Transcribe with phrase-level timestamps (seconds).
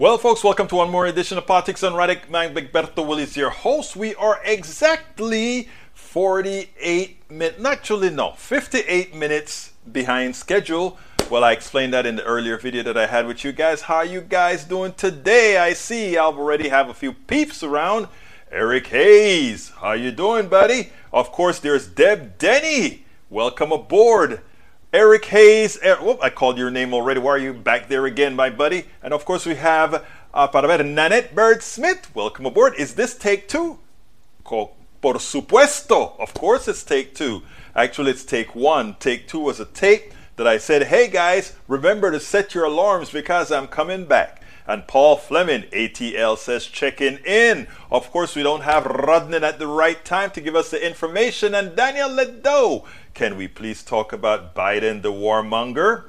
[0.00, 2.22] Well, folks, welcome to one more edition of Politics Done Right.
[2.32, 3.96] I'm Egberto Willies, your host.
[3.96, 10.96] We are exactly 48 minutes, actually, no, 58 minutes behind schedule.
[11.28, 13.82] Well, I explained that in the earlier video that I had with you guys.
[13.82, 15.58] How are you guys doing today?
[15.58, 18.08] I see I already have a few peeps around.
[18.50, 20.92] Eric Hayes, how you doing, buddy?
[21.12, 23.04] Of course, there's Deb Denny.
[23.28, 24.40] Welcome aboard.
[24.92, 25.78] Eric Hayes.
[25.84, 27.20] Oh, I called your name already.
[27.20, 28.86] Why are you back there again, my buddy?
[29.04, 30.04] And of course, we have
[30.34, 32.10] uh, Nanette Bird Smith.
[32.12, 32.74] Welcome aboard.
[32.76, 33.78] Is this take two?
[34.42, 34.70] Por
[35.02, 36.18] supuesto.
[36.18, 37.42] Of course, it's take two.
[37.76, 38.96] Actually, it's take one.
[38.98, 43.10] Take two was a tape that I said, hey guys, remember to set your alarms
[43.10, 44.42] because I'm coming back.
[44.66, 47.66] And Paul Fleming, ATL, says checking in.
[47.90, 51.54] Of course, we don't have Rodnan at the right time to give us the information.
[51.54, 52.84] And Daniel Ledo,
[53.14, 56.04] can we please talk about Biden, the warmonger?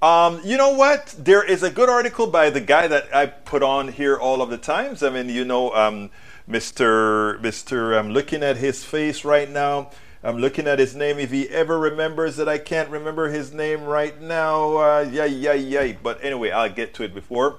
[0.00, 1.14] Um, you know what?
[1.18, 4.50] There is a good article by the guy that I put on here all of
[4.50, 5.02] the times.
[5.02, 6.10] I mean, you know, um,
[6.48, 7.40] Mr.
[7.40, 7.98] Mr.
[7.98, 9.90] I'm looking at his face right now.
[10.24, 11.18] I'm looking at his name.
[11.18, 15.52] If he ever remembers that I can't remember his name right now, uh, yeah, yeah,
[15.52, 15.92] yeah.
[16.02, 17.58] But anyway, I'll get to it before.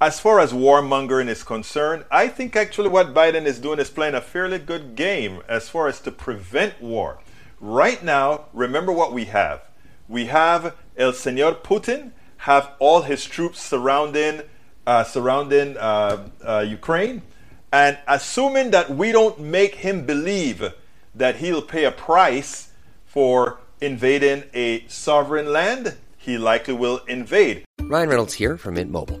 [0.00, 4.14] As far as warmongering is concerned, I think actually what Biden is doing is playing
[4.14, 7.18] a fairly good game as far as to prevent war.
[7.60, 9.62] Right now, remember what we have.
[10.08, 14.42] We have El Señor Putin have all his troops surrounding
[14.86, 17.22] uh, surrounding uh, uh, Ukraine,
[17.72, 20.74] and assuming that we don't make him believe
[21.14, 22.70] that he'll pay a price
[23.06, 27.64] for invading a sovereign land, he likely will invade.
[27.82, 29.20] Ryan Reynolds here from Mint Mobile.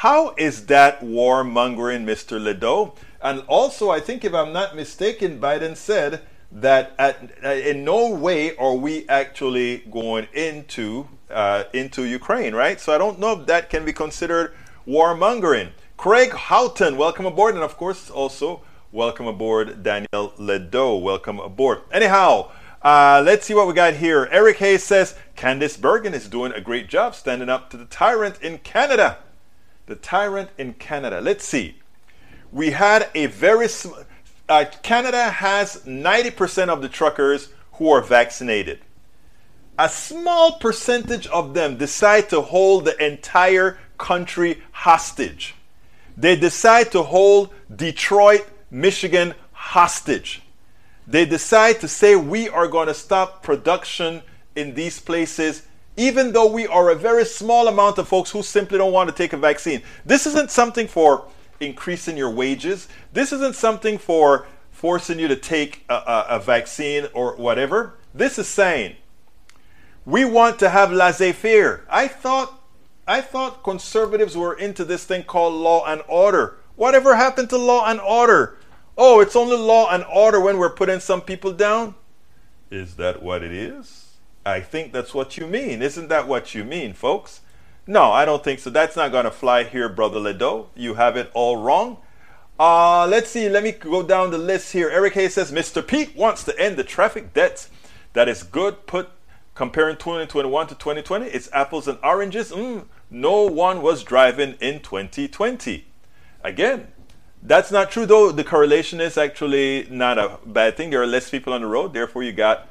[0.00, 2.40] How is that warmongering, Mr.
[2.40, 2.96] Ledo?
[3.20, 8.08] And also, I think if I'm not mistaken, Biden said that at, uh, in no
[8.08, 12.80] way are we actually going into uh, into Ukraine, right?
[12.80, 14.54] So I don't know if that can be considered
[14.88, 15.72] warmongering.
[15.98, 18.62] Craig Houghton, welcome aboard, and of course also
[18.92, 20.98] welcome aboard Daniel Ledo.
[20.98, 21.82] Welcome aboard.
[21.92, 22.50] Anyhow,
[22.80, 24.30] uh, let's see what we got here.
[24.32, 28.40] Eric Hayes says Candice Bergen is doing a great job standing up to the tyrant
[28.40, 29.18] in Canada.
[29.90, 31.20] The tyrant in Canada.
[31.20, 31.74] Let's see.
[32.52, 33.66] We had a very
[34.48, 38.78] uh, Canada has 90% of the truckers who are vaccinated.
[39.80, 45.56] A small percentage of them decide to hold the entire country hostage.
[46.16, 50.42] They decide to hold Detroit, Michigan hostage.
[51.04, 54.22] They decide to say we are going to stop production
[54.54, 55.64] in these places,
[56.00, 59.14] even though we are a very small amount of folks who simply don't want to
[59.14, 59.82] take a vaccine.
[60.06, 61.26] This isn't something for
[61.60, 62.88] increasing your wages.
[63.12, 67.98] This isn't something for forcing you to take a, a, a vaccine or whatever.
[68.14, 68.96] This is saying
[70.06, 71.84] we want to have laissez-faire.
[71.90, 72.58] I thought
[73.06, 76.56] I thought conservatives were into this thing called law and order.
[76.76, 78.56] Whatever happened to law and order?
[78.96, 81.94] Oh, it's only law and order when we're putting some people down?
[82.70, 83.99] Is that what it is?
[84.44, 85.82] I think that's what you mean.
[85.82, 87.40] Isn't that what you mean, folks?
[87.86, 88.70] No, I don't think so.
[88.70, 90.68] That's not going to fly here, Brother Ledo.
[90.74, 91.98] You have it all wrong.
[92.58, 93.48] Uh, let's see.
[93.48, 94.90] Let me go down the list here.
[94.90, 95.86] Eric Hayes says Mr.
[95.86, 97.68] Pete wants to end the traffic debts.
[98.12, 98.86] That is good.
[98.86, 99.10] Put
[99.54, 101.26] comparing 2021 to 2020.
[101.26, 102.52] It's apples and oranges.
[102.52, 105.86] Mm, no one was driving in 2020.
[106.42, 106.88] Again,
[107.42, 108.30] that's not true though.
[108.32, 110.90] The correlation is actually not a bad thing.
[110.90, 112.68] There are less people on the road, therefore you got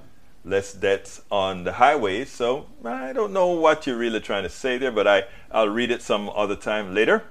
[0.50, 2.30] less deaths on the highways.
[2.32, 5.92] So I don't know what you're really trying to say there, but I, I'll read
[5.92, 7.24] it some other time later.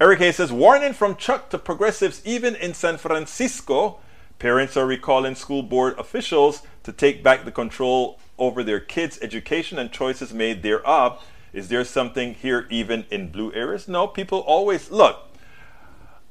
[0.00, 4.00] Eric A says, warning from Chuck to progressives even in San Francisco.
[4.38, 9.78] Parents are recalling school board officials to take back the control over their kids' education
[9.78, 11.24] and choices made thereof.
[11.52, 13.86] Is there something here even in blue areas?
[13.86, 15.28] No, people always look.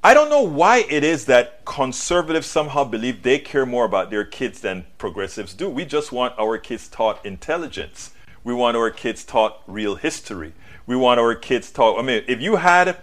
[0.05, 4.25] I don't know why it is that conservatives somehow believe they care more about their
[4.25, 5.69] kids than progressives do.
[5.69, 8.11] We just want our kids taught intelligence.
[8.43, 10.51] We want our kids taught real history.
[10.85, 11.97] We want our kids taught.
[11.97, 12.97] I mean, if you had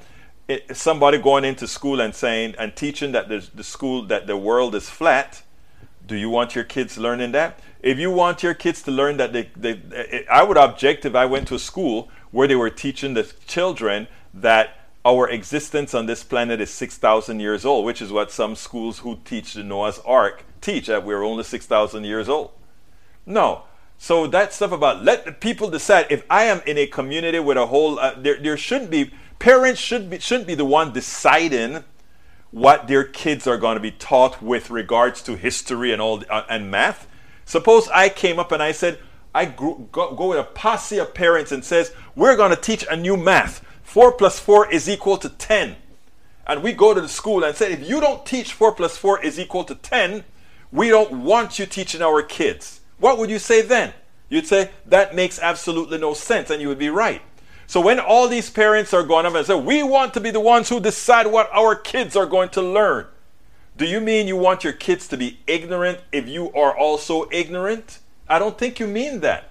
[0.50, 4.74] eh, somebody going into school and saying and teaching that the, school that the world
[4.74, 5.42] is flat,
[6.06, 7.60] do you want your kids learning that?
[7.80, 11.06] If you want your kids to learn that they, they eh, eh, I would object
[11.06, 15.94] if I went to a school where they were teaching the children that our existence
[15.94, 19.64] on this planet is 6,000 years old, which is what some schools who teach the
[19.64, 22.50] Noah's Ark teach, that we're only 6,000 years old.
[23.24, 23.62] No.
[23.96, 26.06] So that stuff about let the people decide.
[26.10, 29.80] If I am in a community with a whole, uh, there, there shouldn't be, parents
[29.80, 31.84] should be, shouldn't be the one deciding
[32.50, 36.44] what their kids are going to be taught with regards to history and all uh,
[36.48, 37.06] and math.
[37.44, 38.98] Suppose I came up and I said,
[39.34, 42.96] I go, go with a posse of parents and says, we're going to teach a
[42.96, 43.64] new math.
[43.90, 45.74] 4 plus 4 is equal to 10.
[46.46, 49.20] And we go to the school and say, if you don't teach 4 plus 4
[49.24, 50.22] is equal to 10,
[50.70, 52.82] we don't want you teaching our kids.
[53.00, 53.92] What would you say then?
[54.28, 57.20] You'd say, that makes absolutely no sense, and you would be right.
[57.66, 60.38] So when all these parents are going up and say, we want to be the
[60.38, 63.06] ones who decide what our kids are going to learn,
[63.76, 67.98] do you mean you want your kids to be ignorant if you are also ignorant?
[68.28, 69.50] I don't think you mean that.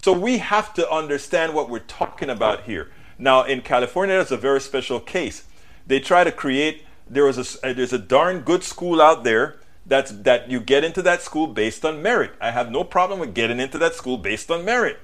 [0.00, 2.90] So we have to understand what we're talking about here.
[3.20, 5.44] Now, in California, that's a very special case.
[5.86, 9.60] They try to create, there was a, uh, there's a darn good school out there
[9.84, 12.32] that's, that you get into that school based on merit.
[12.40, 14.98] I have no problem with getting into that school based on merit.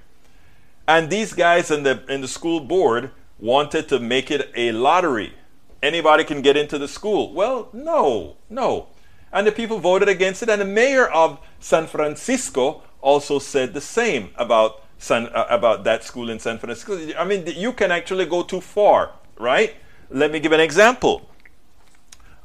[0.89, 5.35] And these guys in the in the school board wanted to make it a lottery.
[5.83, 7.33] Anybody can get into the school.
[7.33, 8.87] Well, no, no.
[9.33, 10.49] And the people voted against it.
[10.49, 16.05] And the mayor of San Francisco also said the same about San, uh, about that
[16.05, 16.99] school in San Francisco.
[17.19, 19.77] I mean, you can actually go too far, right?
[20.11, 21.29] Let me give an example.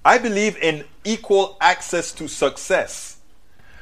[0.04, 3.18] I believe in equal access to success.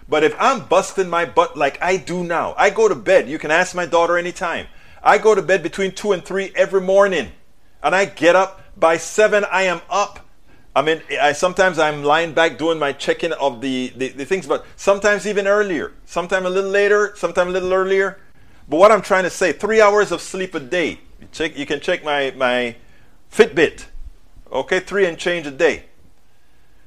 [0.07, 3.29] But if I'm busting my butt like I do now, I go to bed.
[3.29, 4.67] You can ask my daughter anytime.
[5.03, 7.31] I go to bed between 2 and 3 every morning.
[7.81, 10.25] And I get up by 7 I am up.
[10.75, 14.45] I mean, I sometimes I'm lying back doing my checking of the, the, the things,
[14.45, 18.19] but sometimes even earlier, sometimes a little later, sometimes a little earlier.
[18.69, 20.99] But what I'm trying to say, three hours of sleep a day.
[21.19, 22.75] You, check, you can check my, my
[23.31, 23.85] Fitbit.
[24.51, 25.85] Okay, three and change a day.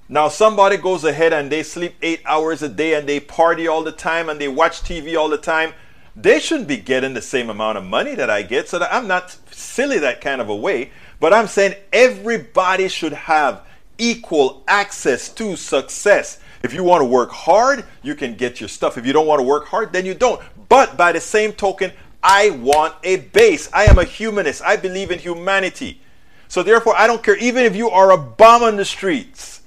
[0.08, 3.82] Now, somebody goes ahead and they sleep eight hours a day and they party all
[3.82, 5.72] the time and they watch TV all the time.
[6.14, 8.68] They shouldn't be getting the same amount of money that I get.
[8.68, 10.92] So that I'm not silly that kind of a way.
[11.18, 13.62] But I'm saying everybody should have
[13.98, 16.38] equal access to success.
[16.62, 18.96] If you want to work hard, you can get your stuff.
[18.96, 20.40] If you don't want to work hard, then you don't.
[20.72, 21.92] But by the same token,
[22.22, 23.68] I want a base.
[23.74, 24.62] I am a humanist.
[24.62, 26.00] I believe in humanity.
[26.48, 27.36] So therefore, I don't care.
[27.36, 29.60] Even if you are a bomb on the streets,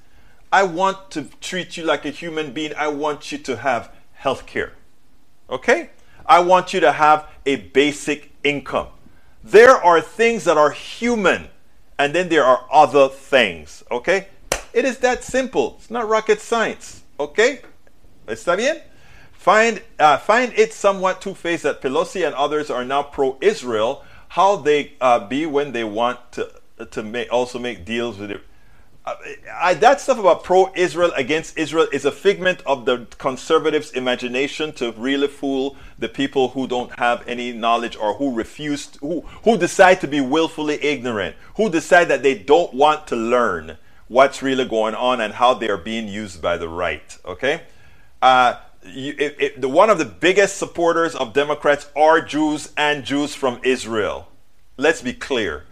[0.51, 2.73] I want to treat you like a human being.
[2.75, 4.73] I want you to have health care.
[5.47, 5.91] Okay?
[6.25, 8.87] I want you to have a basic income.
[9.43, 11.49] There are things that are human,
[11.99, 13.83] and then there are other things.
[13.91, 14.29] Okay?
[14.73, 15.75] It is that simple.
[15.77, 17.03] It's not rocket science.
[17.19, 17.61] Okay?
[18.25, 18.81] ¿Está bien?
[19.45, 24.03] Find, uh, find it somewhat two faced that Pelosi and others are now pro Israel.
[24.29, 26.49] How they uh, be when they want to,
[26.89, 28.41] to make, also make deals with it
[29.53, 34.93] I, that stuff about pro-Israel against Israel is a figment of the conservatives' imagination to
[34.93, 39.57] really fool the people who don't have any knowledge or who refuse, to, who who
[39.57, 43.77] decide to be willfully ignorant, who decide that they don't want to learn
[44.07, 47.17] what's really going on and how they are being used by the right.
[47.25, 47.61] Okay,
[48.23, 48.55] uh,
[48.85, 53.35] you, it, it, the, one of the biggest supporters of Democrats are Jews and Jews
[53.35, 54.27] from Israel.
[54.77, 55.63] Let's be clear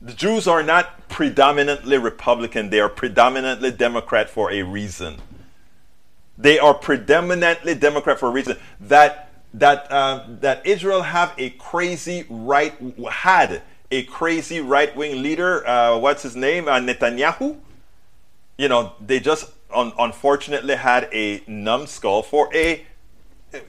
[0.00, 5.16] the Jews are not predominantly Republican, they are predominantly Democrat for a reason.
[6.38, 8.56] They are predominantly Democrat for a reason.
[8.80, 12.74] That that uh, that Israel have a crazy right
[13.10, 15.66] had a crazy right wing leader.
[15.66, 16.66] Uh, what's his name?
[16.66, 17.58] Uh, Netanyahu.
[18.56, 22.84] You know, they just un- unfortunately had a numbskull for a.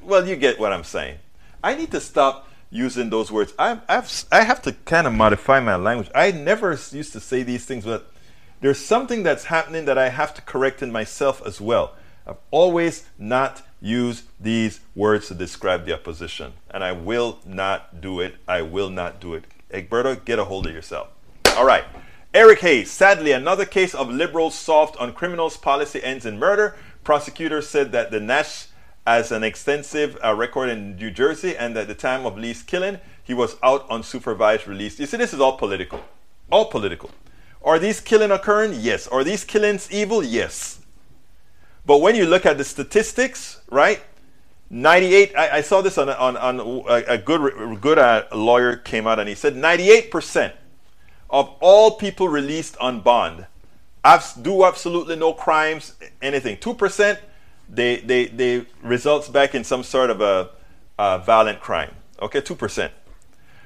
[0.01, 1.17] Well, you get what I'm saying.
[1.63, 3.53] I need to stop using those words.
[3.60, 6.10] I, I've, I have to kind of modify my language.
[6.15, 8.12] I never used to say these things, but
[8.62, 11.96] there's something that's happening that I have to correct in myself as well.
[12.25, 18.20] I've always not used these words to describe the opposition, and I will not do
[18.20, 18.36] it.
[18.48, 19.46] I will not do it.
[19.72, 21.10] Egberto, get a hold of yourself.
[21.58, 21.84] All right.
[22.34, 22.90] Eric Hayes.
[22.90, 26.78] Sadly, another case of liberals soft on criminals policy ends in murder.
[27.04, 28.68] Prosecutors said that the Nash
[29.06, 33.00] has an extensive uh, record in New Jersey, and at the time of Lee's killing,
[33.22, 34.98] he was out on supervised release.
[34.98, 36.00] You see, this is all political.
[36.50, 37.12] All political.
[37.64, 38.76] Are these killings occurring?
[38.80, 39.10] Yes.
[39.10, 40.24] Are these killings evil?
[40.24, 40.80] Yes.
[41.86, 44.02] But when you look at the statistics, right?
[44.70, 49.06] 98, I, I saw this on, on, on a, a good, good uh, lawyer came
[49.06, 50.54] out and he said 98%
[51.32, 53.48] of all people released on bond
[54.42, 56.58] do absolutely no crimes, anything.
[56.58, 57.18] 2%
[57.70, 60.50] they, they, they results back in some sort of a,
[61.00, 61.96] a violent crime.
[62.22, 62.92] Okay, 2%.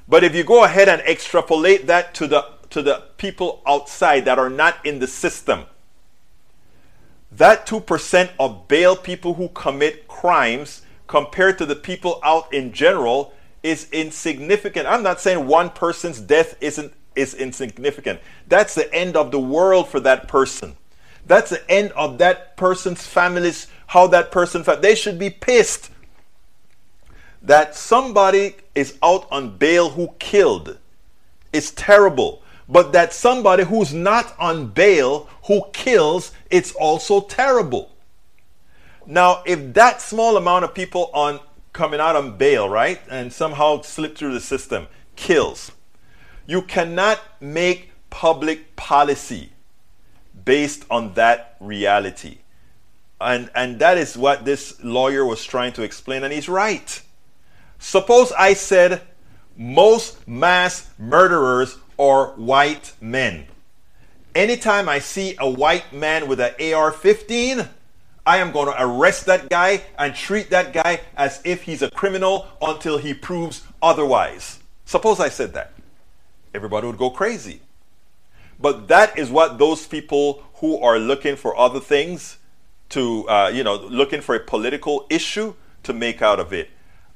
[0.07, 4.39] But if you go ahead and extrapolate that to the to the people outside that
[4.39, 5.65] are not in the system.
[7.31, 13.33] That 2% of bail people who commit crimes compared to the people out in general
[13.61, 14.87] is insignificant.
[14.87, 18.19] I'm not saying one person's death isn't is insignificant.
[18.47, 20.75] That's the end of the world for that person.
[21.25, 24.81] That's the end of that person's families, how that person felt.
[24.81, 25.89] They should be pissed
[27.41, 30.77] that somebody is out on bail who killed.
[31.53, 32.41] It's terrible.
[32.67, 37.91] But that somebody who's not on bail who kills, it's also terrible.
[39.05, 41.39] Now, if that small amount of people on
[41.73, 45.71] coming out on bail, right, and somehow slip through the system, kills,
[46.45, 49.49] you cannot make public policy
[50.43, 52.37] based on that reality.
[53.19, 57.01] And, and that is what this lawyer was trying to explain, and he's right.
[57.79, 59.01] Suppose I said
[59.57, 63.47] most mass murderers are white men.
[64.33, 67.67] Anytime I see a white man with an AR 15,
[68.25, 71.91] I am going to arrest that guy and treat that guy as if he's a
[71.91, 74.59] criminal until he proves otherwise.
[74.83, 75.74] Suppose I said that.
[76.55, 77.61] Everybody would go crazy.
[78.59, 82.37] But that is what those people who are looking for other things
[82.89, 86.69] to, uh, you know, looking for a political issue to make out of it.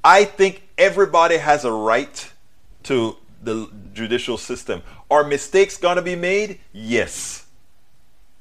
[0.04, 2.32] I think everybody has a right
[2.84, 4.82] to the judicial system.
[5.10, 6.60] Are mistakes going to be made?
[6.74, 7.46] Yes.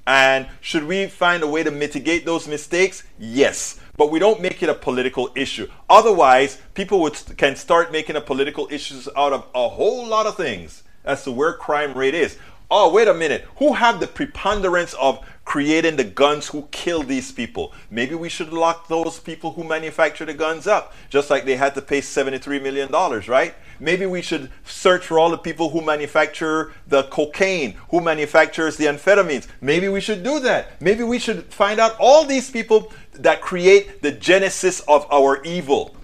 [0.06, 3.04] And should we find a way to mitigate those mistakes?
[3.18, 3.78] Yes.
[3.96, 5.68] But we don't make it a political issue.
[5.88, 10.36] Otherwise, people would, can start making a political issues out of a whole lot of
[10.36, 12.38] things as to where crime rate is.
[12.70, 13.48] Oh, wait a minute.
[13.56, 17.72] Who have the preponderance of creating the guns who kill these people?
[17.90, 21.74] Maybe we should lock those people who manufacture the guns up, just like they had
[21.76, 22.90] to pay $73 million,
[23.26, 23.54] right?
[23.80, 28.84] Maybe we should search for all the people who manufacture the cocaine, who manufactures the
[28.84, 29.46] amphetamines.
[29.62, 30.78] Maybe we should do that.
[30.82, 35.96] Maybe we should find out all these people that create the genesis of our evil.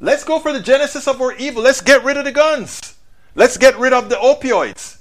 [0.00, 1.62] Let's go for the genesis of our evil.
[1.62, 2.97] Let's get rid of the guns.
[3.38, 4.98] Let's get rid of the opioids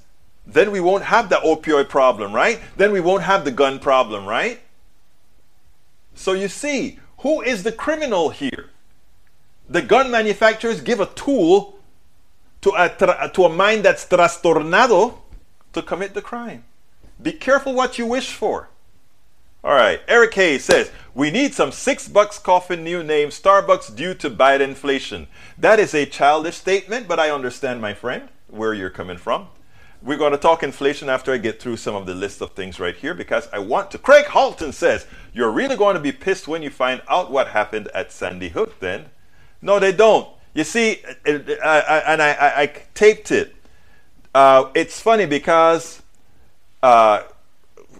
[0.47, 2.61] then we won't have the opioid problem, right?
[2.77, 4.61] Then we won't have the gun problem, right?
[6.15, 8.69] So you see, who is the criminal here?
[9.69, 11.77] The gun manufacturers give a tool
[12.61, 15.15] to a, to a mind that's trastornado
[15.73, 16.63] to commit the crime.
[17.21, 18.69] Be careful what you wish for.
[19.63, 24.13] All right, Eric Hayes says, We need some six bucks coffin new name Starbucks due
[24.13, 25.27] to Biden inflation.
[25.57, 29.47] That is a childish statement, but I understand, my friend, where you're coming from.
[30.03, 32.79] We're going to talk inflation after I get through some of the list of things
[32.79, 33.97] right here because I want to.
[33.97, 37.87] Craig Halton says, You're really going to be pissed when you find out what happened
[37.95, 39.07] at Sandy Hook then?
[39.59, 40.29] No, they don't.
[40.53, 41.31] You see, I,
[41.63, 43.55] I, and I, I, I, taped it.
[44.33, 46.01] Uh, it's funny because,
[46.83, 47.23] uh,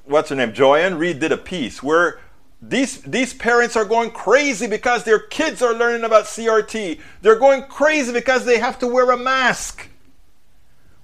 [0.07, 0.53] what's her name?
[0.53, 2.19] Joy-Ann Reid did a piece where
[2.61, 6.99] these, these parents are going crazy because their kids are learning about CRT.
[7.21, 9.89] They're going crazy because they have to wear a mask.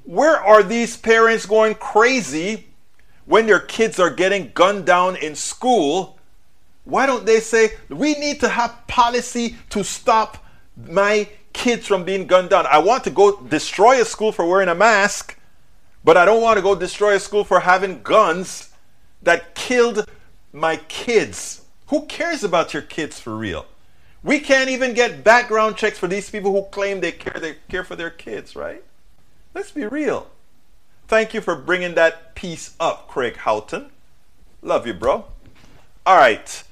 [0.05, 2.67] Where are these parents going crazy
[3.25, 6.17] when their kids are getting gunned down in school?
[6.85, 10.43] Why don't they say, we need to have policy to stop
[10.75, 12.65] my kids from being gunned down?
[12.65, 15.37] I want to go destroy a school for wearing a mask,
[16.03, 18.72] but I don't want to go destroy a school for having guns
[19.23, 20.09] that killed
[20.51, 21.65] my kids.
[21.87, 23.65] Who cares about your kids for real?
[24.23, 27.83] We can't even get background checks for these people who claim they care, they care
[27.83, 28.83] for their kids, right?
[29.53, 30.29] Let's be real.
[31.07, 33.91] Thank you for bringing that piece up, Craig Houghton.
[34.61, 35.25] Love you, bro.
[36.05, 36.63] All right.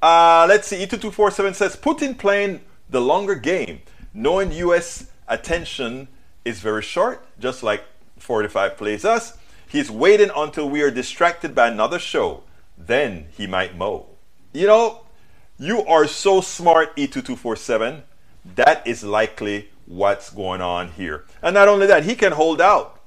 [0.00, 0.86] Uh, let's see.
[0.86, 3.80] E2247 says Putin playing the longer game,
[4.14, 5.10] knowing U.S.
[5.28, 6.08] attention
[6.44, 7.82] is very short, just like
[8.18, 9.36] 45 plays us.
[9.70, 12.42] He's waiting until we are distracted by another show.
[12.76, 14.06] Then he might mow.
[14.52, 15.02] You know,
[15.60, 18.02] you are so smart, E2247.
[18.56, 21.24] That is likely what's going on here.
[21.40, 23.00] And not only that, he can hold out.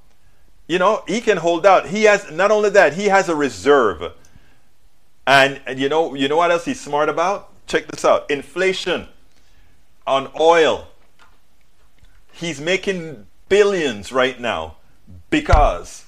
[0.66, 1.88] You know, he can hold out.
[1.88, 4.14] He has not only that, he has a reserve.
[5.28, 7.50] And, and you know, you know what else he's smart about?
[7.68, 8.32] Check this out.
[8.32, 9.10] Inflation
[10.08, 10.88] on oil.
[12.32, 14.78] He's making billions right now
[15.30, 16.03] because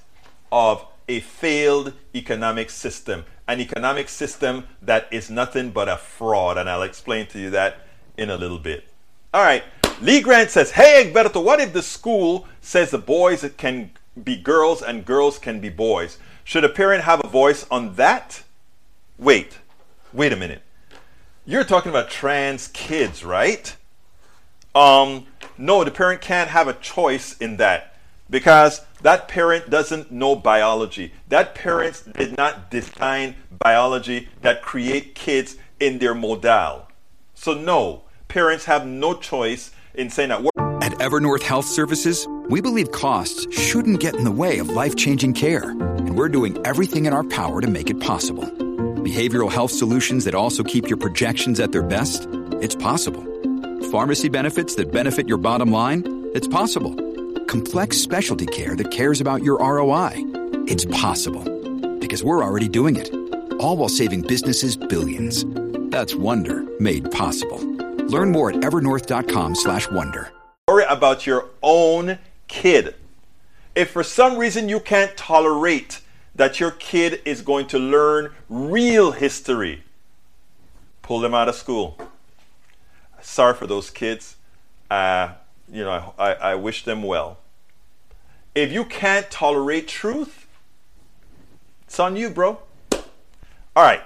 [0.55, 3.25] of a failed economic system.
[3.45, 6.57] An economic system that is nothing but a fraud.
[6.57, 7.79] And I'll explain to you that
[8.17, 8.85] in a little bit.
[9.33, 9.65] All right.
[10.01, 13.91] Lee Grant says, Hey, Egberto, what if the school says the boys can
[14.23, 16.17] be girls and girls can be boys?
[16.45, 18.43] Should a parent have a voice on that?
[19.19, 19.59] Wait,
[20.13, 20.61] wait a minute.
[21.45, 23.75] You're talking about trans kids, right?
[24.73, 27.94] Um, no, the parent can't have a choice in that.
[28.29, 31.13] Because that parent doesn't know biology.
[31.29, 36.87] That parent did not design biology that create kids in their modal.
[37.33, 40.41] So no, parents have no choice in saying that.
[40.81, 45.69] At Evernorth Health Services, we believe costs shouldn't get in the way of life-changing care,
[45.69, 48.43] and we're doing everything in our power to make it possible.
[48.43, 52.27] Behavioral health solutions that also keep your projections at their best?
[52.61, 53.23] It's possible.
[53.91, 56.03] Pharmacy benefits that benefit your bottom line?
[56.33, 56.95] It's possible.
[57.55, 60.11] Complex specialty care that cares about your ROI?
[60.67, 61.45] It's possible.
[61.99, 63.09] Because we're already doing it.
[63.61, 65.45] All while saving businesses billions.
[65.89, 67.59] That's Wonder made possible.
[68.09, 70.33] Learn more at evernorth.com/wonder.
[70.67, 72.19] Worry about your own
[72.49, 72.93] kid.
[73.73, 76.01] If for some reason you can't tolerate
[76.35, 79.85] that your kid is going to learn real history,
[81.01, 81.97] pull them out of school.
[83.21, 84.35] Sorry for those kids.
[84.91, 85.35] Uh,
[85.71, 87.37] you know, I, I wish them well.
[88.55, 90.47] If you can't tolerate truth,
[91.83, 92.59] it's on you, bro.
[92.91, 94.01] All right.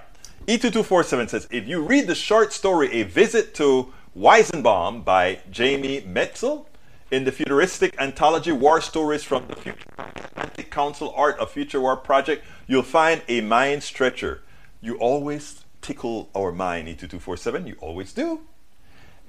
[0.48, 6.66] E2247 says if you read the short story A Visit to Weizenbaum by Jamie Metzl
[7.12, 11.96] in the futuristic anthology War Stories from the Future Atlantic Council Art of Future War
[11.96, 14.42] Project, you'll find a mind stretcher.
[14.82, 17.68] You always tickle our mind, E2247.
[17.68, 18.42] You always do.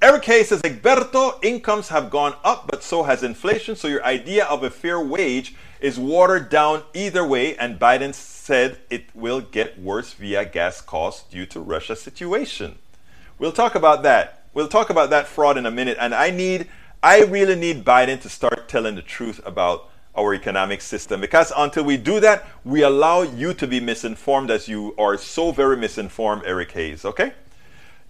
[0.03, 3.77] Eric Hayes says, Egberto, incomes have gone up, but so has inflation.
[3.77, 7.55] So your idea of a fair wage is watered down either way.
[7.59, 12.79] And Biden said it will get worse via gas costs due to Russia situation.
[13.39, 14.45] We'll talk about that.
[14.55, 15.99] We'll talk about that fraud in a minute.
[16.01, 16.69] And I need,
[17.03, 21.85] I really need Biden to start telling the truth about our economic system because until
[21.85, 26.43] we do that, we allow you to be misinformed as you are so very misinformed,
[26.47, 27.05] Eric Hayes.
[27.05, 27.35] Okay?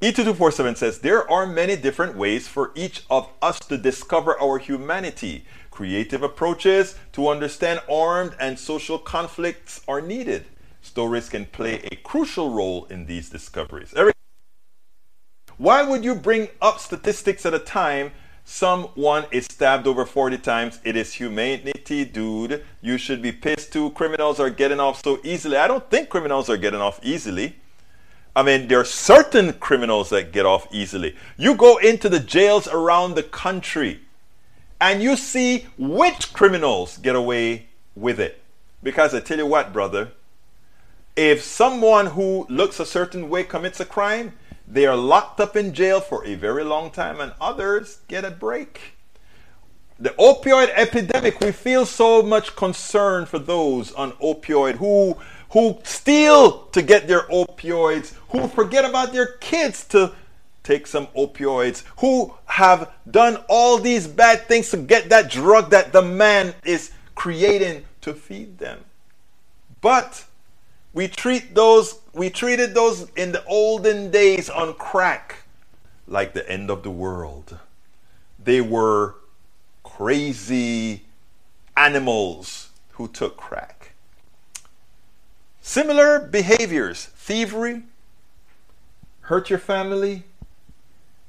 [0.01, 5.45] E2247 says there are many different ways for each of us to discover our humanity.
[5.71, 10.47] Creative approaches to understand armed and social conflicts are needed.
[10.81, 13.93] Stories can play a crucial role in these discoveries.
[13.95, 14.15] Eric,
[15.59, 18.13] why would you bring up statistics at a time
[18.47, 20.81] someone is stabbed over 40 times?
[20.83, 22.65] It is humanity, dude.
[22.81, 23.91] You should be pissed too.
[23.91, 25.59] Criminals are getting off so easily.
[25.59, 27.60] I don't think criminals are getting off easily.
[28.35, 31.17] I mean, there are certain criminals that get off easily.
[31.37, 34.01] You go into the jails around the country
[34.81, 38.43] and you see which criminals get away with it.
[38.83, 40.13] Because I tell you what, brother,
[41.17, 44.35] if someone who looks a certain way commits a crime,
[44.67, 48.31] they are locked up in jail for a very long time and others get a
[48.31, 48.95] break.
[49.99, 55.19] The opioid epidemic, we feel so much concern for those on opioid who
[55.51, 60.13] who steal to get their opioids, who forget about their kids to
[60.63, 65.93] take some opioids, who have done all these bad things to get that drug that
[65.93, 68.79] the man is creating to feed them.
[69.81, 70.25] But
[70.93, 75.45] we treat those we treated those in the olden days on crack
[76.07, 77.59] like the end of the world.
[78.43, 79.17] They were
[79.83, 81.05] crazy
[81.77, 83.80] animals who took crack.
[85.71, 87.85] Similar behaviors thievery,
[89.21, 90.25] hurt your family,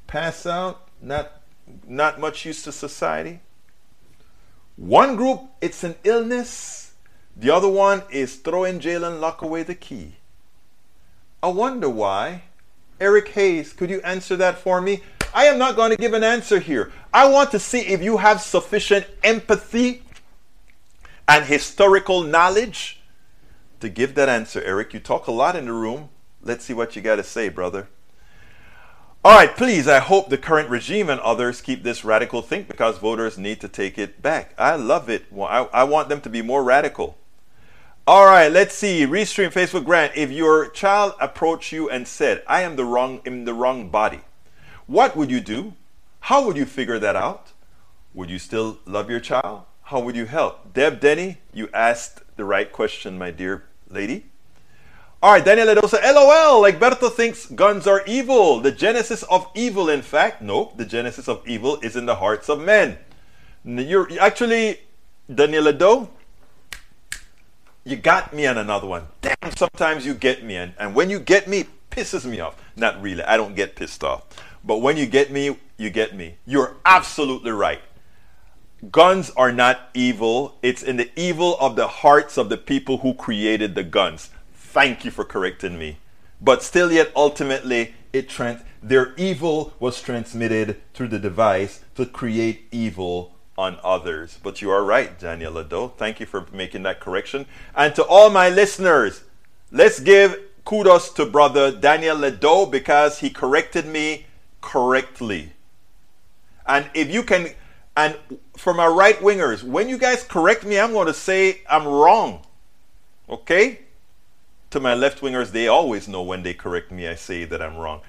[0.07, 1.43] pass out, not,
[1.87, 3.41] not much use to society.
[4.77, 6.93] One group, it's an illness.
[7.37, 10.15] The other one is throw in jail and lock away the key.
[11.43, 12.41] I wonder why.
[12.99, 15.03] Eric Hayes, could you answer that for me?
[15.35, 16.91] I am not going to give an answer here.
[17.13, 20.01] I want to see if you have sufficient empathy
[21.27, 23.00] and historical knowledge
[23.81, 24.93] to give that answer, Eric.
[24.93, 26.09] You talk a lot in the room.
[26.41, 27.89] Let's see what you got to say, brother.
[29.23, 32.97] All right, please, I hope the current regime and others keep this radical think because
[32.97, 34.55] voters need to take it back.
[34.57, 35.25] I love it.
[35.31, 37.17] I, I want them to be more radical.
[38.07, 39.05] All right, let's see.
[39.05, 40.13] Restream Facebook Grant.
[40.15, 44.21] If your child approached you and said, I am the wrong in the wrong body,
[44.87, 45.75] what would you do?
[46.21, 47.51] How would you figure that out?
[48.15, 49.65] Would you still love your child?
[49.83, 50.73] How would you help?
[50.73, 54.25] Deb Denny, you asked the right question, my dear lady.
[55.23, 58.59] All right, Daniel Edosa, LOL, like Berto thinks guns are evil.
[58.59, 62.49] The genesis of evil, in fact, no, the genesis of evil is in the hearts
[62.49, 62.97] of men.
[63.63, 64.79] You're actually,
[65.33, 66.09] Daniel Edo,
[67.83, 69.07] you got me on another one.
[69.21, 72.59] Damn, sometimes you get me, and, and when you get me, pisses me off.
[72.75, 74.23] Not really, I don't get pissed off.
[74.63, 76.35] But when you get me, you get me.
[76.47, 77.81] You're absolutely right
[78.89, 80.57] guns are not evil.
[80.61, 84.29] It's in the evil of the hearts of the people who created the guns.
[84.53, 85.97] Thank you for correcting me.
[86.41, 92.67] But still, yet ultimately, it trans- their evil was transmitted through the device to create
[92.71, 94.39] evil on others.
[94.41, 95.89] But you are right, Daniel Lado.
[95.89, 97.45] Thank you for making that correction.
[97.75, 99.23] And to all my listeners,
[99.71, 104.25] let's give kudos to brother Daniel Ledo because he corrected me
[104.61, 105.51] correctly.
[106.65, 107.49] And if you can,
[107.95, 108.17] and
[108.61, 112.45] for my right wingers, when you guys correct me, I'm going to say I'm wrong.
[113.27, 113.79] Okay?
[114.69, 117.75] To my left wingers, they always know when they correct me, I say that I'm
[117.75, 118.01] wrong.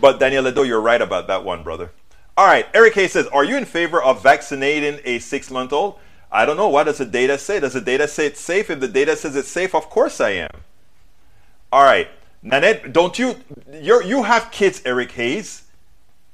[0.00, 1.92] But Daniel Ledo, you're right about that one, brother.
[2.36, 6.00] All right, Eric Hayes says, Are you in favor of vaccinating a six month old?
[6.32, 6.68] I don't know.
[6.68, 7.60] What does the data say?
[7.60, 8.68] Does the data say it's safe?
[8.68, 10.50] If the data says it's safe, of course I am.
[11.70, 12.08] All right.
[12.42, 13.36] Nanette, don't you
[13.72, 15.62] you you have kids, Eric Hayes.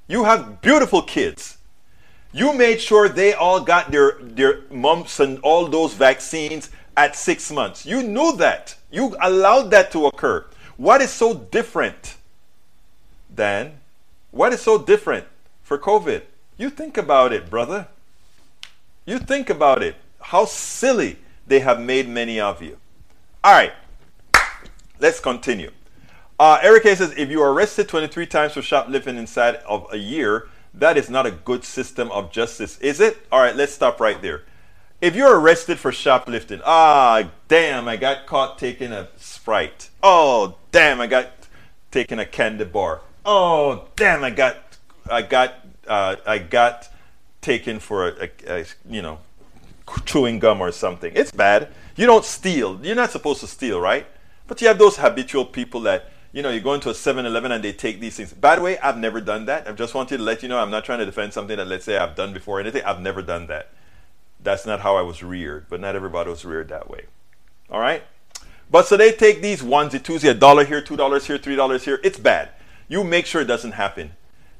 [0.09, 1.56] You have beautiful kids.
[2.37, 7.51] You made sure they all got their their mumps and all those vaccines at six
[7.51, 7.87] months.
[7.87, 8.77] You knew that.
[8.91, 10.45] You allowed that to occur.
[10.77, 12.17] What is so different,
[13.35, 13.81] Dan?
[14.33, 15.25] What is so different
[15.63, 16.25] for COVID?
[16.59, 17.89] You think about it, brother.
[19.07, 19.97] You think about it.
[20.21, 22.77] How silly they have made many of you.
[23.43, 23.73] All right.
[24.99, 25.71] Let's continue.
[26.39, 29.97] Uh, Eric A says if you are arrested 23 times for shoplifting inside of a
[29.97, 33.19] year, that is not a good system of justice, is it?
[33.33, 34.43] All right, let's stop right there.
[35.01, 39.91] If you're arrested for shoplifting, ah, damn, I got caught taking a Sprite.
[40.03, 41.31] Oh, damn, I got
[41.91, 43.01] taking a candy bar.
[43.25, 44.57] Oh, damn, I got,
[45.11, 45.55] I got,
[45.87, 46.89] uh, I got
[47.41, 49.19] taken for a, a, a, you know,
[50.05, 51.13] chewing gum or something.
[51.15, 51.69] It's bad.
[51.97, 52.81] You don't steal.
[52.83, 54.07] You're not supposed to steal, right?
[54.47, 57.51] But you have those habitual people that, you know, you go into a 7 Eleven
[57.51, 58.35] and they take these things.
[58.35, 59.67] By the way, I've never done that.
[59.67, 61.87] I just wanted to let you know I'm not trying to defend something that, let's
[61.87, 62.85] say, I've done before or anything.
[62.85, 63.71] I've never done that.
[64.43, 67.07] That's not how I was reared, but not everybody was reared that way.
[67.71, 68.03] All right?
[68.71, 71.87] But so they take these onesie, twosie, a dollar here, two dollars here, three dollars
[71.87, 72.01] here.
[72.05, 72.51] It's bad.
[72.87, 74.13] You make sure it doesn't happen.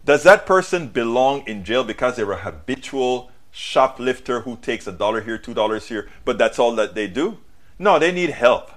[0.03, 5.21] Does that person belong in jail because they're a habitual shoplifter who takes a dollar
[5.21, 7.37] here, two dollars here, but that's all that they do?
[7.79, 8.71] No, they need help.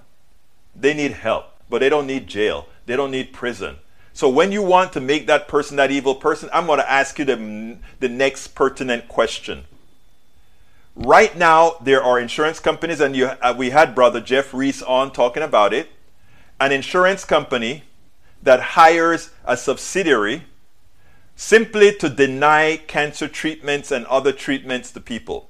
[0.75, 2.67] They need help, but they don't need jail.
[2.89, 3.75] They don't need prison.
[4.13, 7.19] So when you want to make that person that evil person, I'm going to ask
[7.19, 9.65] you the, the next pertinent question.
[10.95, 15.13] Right now, there are insurance companies, and you, uh, we had brother Jeff Reese on
[15.13, 15.91] talking about it.
[16.59, 17.83] An insurance company
[18.41, 20.45] that hires a subsidiary
[21.35, 25.47] simply to deny cancer treatments and other treatments to people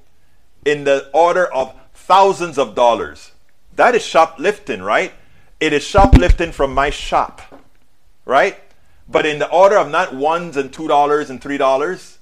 [0.65, 3.31] in the order of thousands of dollars.
[3.77, 5.13] That is shoplifting, right?
[5.59, 7.41] It is shoplifting from my shop,
[8.25, 8.57] right?
[9.07, 12.19] But in the order of not ones and two dollars and three dollars,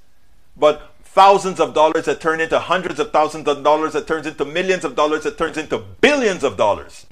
[0.56, 4.46] but thousands of dollars that turn into hundreds of thousands of dollars that turns into
[4.46, 7.06] millions of dollars that turns into billions of dollars.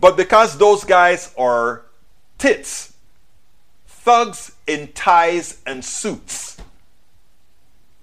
[0.00, 1.82] But because those guys are
[2.38, 2.94] tits,
[3.86, 6.58] thugs in ties and suits,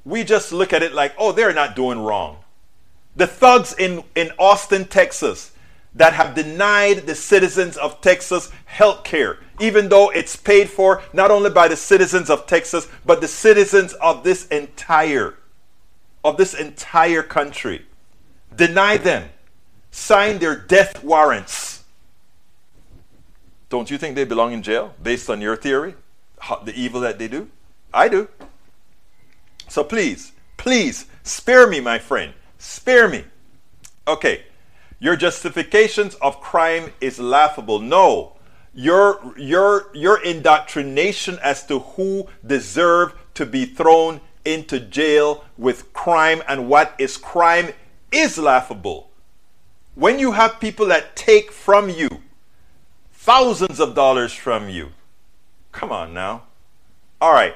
[0.06, 2.38] we just look at it like, oh, they're not doing wrong.
[3.16, 5.53] The thugs in, in Austin, Texas,
[5.96, 11.32] that have denied the citizens of Texas health care, even though it's paid for not
[11.32, 15.36] only by the citizens of Texas, but the citizens of this entire
[16.24, 17.86] of this entire country.
[18.56, 19.30] Deny them.
[19.92, 21.84] Sign their death warrants.
[23.70, 25.96] Don't you think they belong in jail based on your theory?
[26.40, 27.50] How, the evil that they do?
[27.94, 28.30] I do.
[29.68, 32.34] So please, please, spare me, my friend.
[32.58, 33.26] Spare me.
[34.08, 34.44] Okay.
[35.04, 37.80] Your justifications of crime is laughable.
[37.80, 38.38] No.
[38.74, 46.42] Your, your, your indoctrination as to who deserve to be thrown into jail with crime
[46.48, 47.74] and what is crime
[48.14, 49.10] is laughable.
[49.94, 52.08] When you have people that take from you
[53.12, 54.92] thousands of dollars from you,
[55.74, 56.44] come on now.
[57.20, 57.56] All right.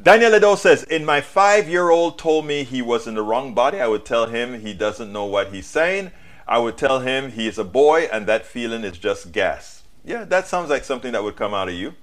[0.00, 3.54] Daniel Ledo says, In my five year old told me he was in the wrong
[3.54, 6.12] body, I would tell him he doesn't know what he's saying.
[6.46, 9.82] I would tell him he is a boy and that feeling is just gas.
[10.04, 11.94] Yeah, that sounds like something that would come out of you.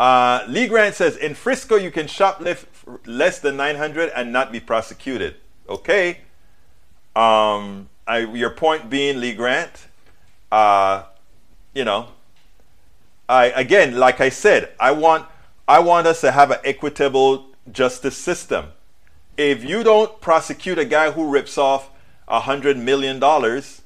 [0.00, 2.66] Uh, Lee Grant says, In Frisco, you can shoplift
[3.06, 5.36] less than 900 and not be prosecuted.
[5.68, 6.18] Okay.
[7.14, 9.86] Um, I, your point being, Lee Grant,
[10.50, 11.04] uh,
[11.74, 12.08] you know,
[13.28, 15.26] I, again, like I said, I want
[15.66, 18.66] I want us to have an equitable justice system.
[19.38, 21.90] If you don't prosecute a guy who rips off
[22.28, 23.82] hundred million dollars,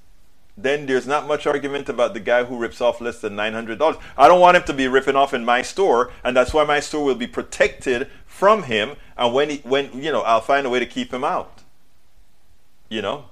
[0.57, 3.79] then there's not much argument about the guy who rips off less than nine hundred
[3.79, 3.97] dollars.
[4.17, 6.81] I don't want him to be ripping off in my store, and that's why my
[6.81, 8.97] store will be protected from him.
[9.17, 11.63] And when he, when you know, I'll find a way to keep him out.
[12.89, 13.27] You know,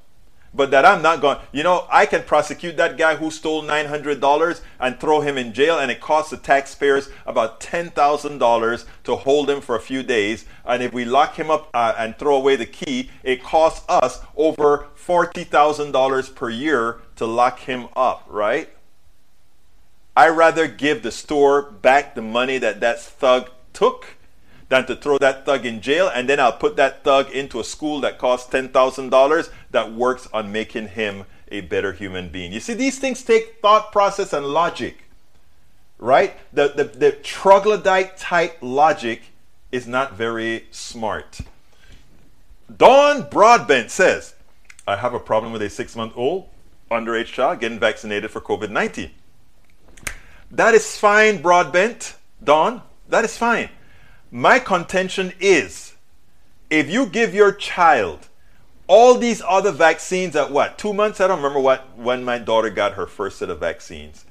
[0.57, 1.39] but that I'm not going.
[1.53, 5.79] You know, I can prosecute that guy who stole $900 and throw him in jail,
[5.79, 10.47] and it costs the taxpayers about $10,000 to hold him for a few days.
[10.65, 14.21] And if we lock him up uh, and throw away the key, it costs us
[14.35, 18.71] over $40,000 per year to lock him up, right?
[20.17, 24.16] I rather give the store back the money that that thug took
[24.69, 27.65] than to throw that thug in jail and then I'll put that thug into a
[27.65, 32.53] school that costs $10,000 that works on making him a better human being.
[32.53, 35.05] You see, these things take thought process and logic,
[35.99, 36.37] right?
[36.53, 39.23] The, the, the troglodyte type logic
[39.71, 41.41] is not very smart.
[42.75, 44.35] Dawn Broadbent says,
[44.89, 46.49] I have a problem with a six month old
[46.91, 49.11] underage child getting vaccinated for COVID 19.
[50.51, 52.83] That is fine, Broadbent, Dawn.
[53.09, 53.69] That is fine.
[54.37, 55.95] My contention is
[56.69, 58.29] if you give your child
[58.87, 61.23] all these other vaccines at what two months?
[61.23, 64.27] I don't remember what when my daughter got her first set of vaccines.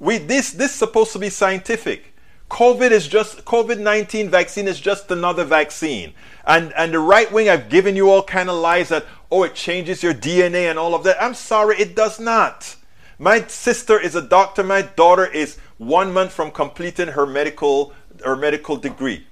[0.00, 2.12] We this this is supposed to be scientific.
[2.50, 6.12] Covid is just covid-19 vaccine is just another vaccine.
[6.44, 9.54] And and the right wing i've given you all kind of lies that oh it
[9.54, 11.22] changes your dna and all of that.
[11.22, 12.74] I'm sorry it does not.
[13.16, 14.64] My sister is a doctor.
[14.64, 17.92] My daughter is one month from completing her medical
[18.24, 19.24] or medical degree.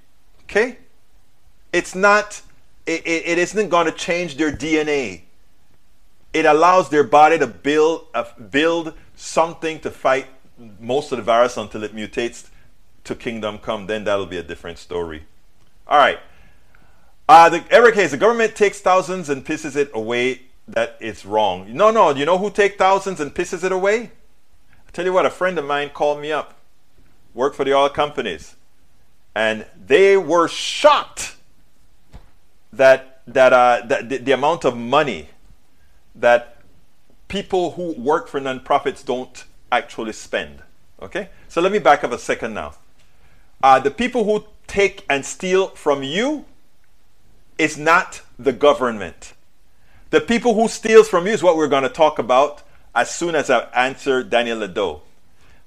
[0.49, 0.77] Okay?
[1.73, 2.41] It's not,
[2.85, 5.21] it, it, isn't going to change their DNA.
[6.33, 10.27] It allows their body to build, uh, build something to fight
[10.79, 12.49] most of the virus until it mutates
[13.03, 13.87] to kingdom come.
[13.87, 15.23] Then that'll be a different story.
[15.87, 16.19] All right.
[17.27, 20.43] Uh, the, Eric Hayes, the government takes thousands and pisses it away.
[20.67, 21.67] That is wrong.
[21.73, 22.11] No, no.
[22.11, 24.11] You know who take thousands and pisses it away?
[24.87, 26.55] I tell you what, a friend of mine called me up.
[27.33, 28.55] Work for the oil companies
[29.35, 31.35] and they were shocked
[32.73, 35.29] that that, uh, that the, the amount of money
[36.13, 36.57] that
[37.27, 40.59] people who work for nonprofits don't actually spend.
[41.01, 42.75] Okay, so let me back up a second now.
[43.61, 46.45] Uh, the people who take and steal from you
[47.57, 49.33] is not the government.
[50.11, 53.35] The people who steals from you is what we're going to talk about as soon
[53.35, 55.01] as I answer Daniel Ledo.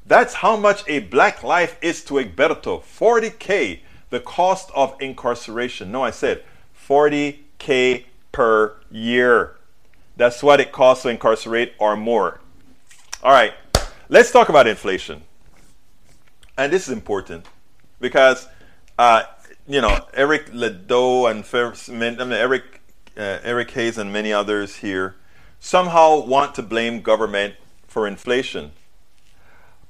[0.08, 2.80] That's how much a black life is to Egberto.
[2.82, 5.92] 40K, the cost of incarceration.
[5.92, 6.42] No, I said
[6.88, 9.56] 40K per year.
[10.16, 12.40] That's what it costs to incarcerate or more.
[13.22, 13.52] All right,
[14.08, 15.22] let's talk about inflation.
[16.56, 17.44] And this is important
[18.00, 18.48] because,
[18.98, 19.24] uh,
[19.66, 21.44] you know, Eric Ledo and
[22.18, 22.80] I mean, Eric,
[23.14, 25.16] uh, Eric Hayes and many others here
[25.60, 28.72] somehow want to blame government for inflation.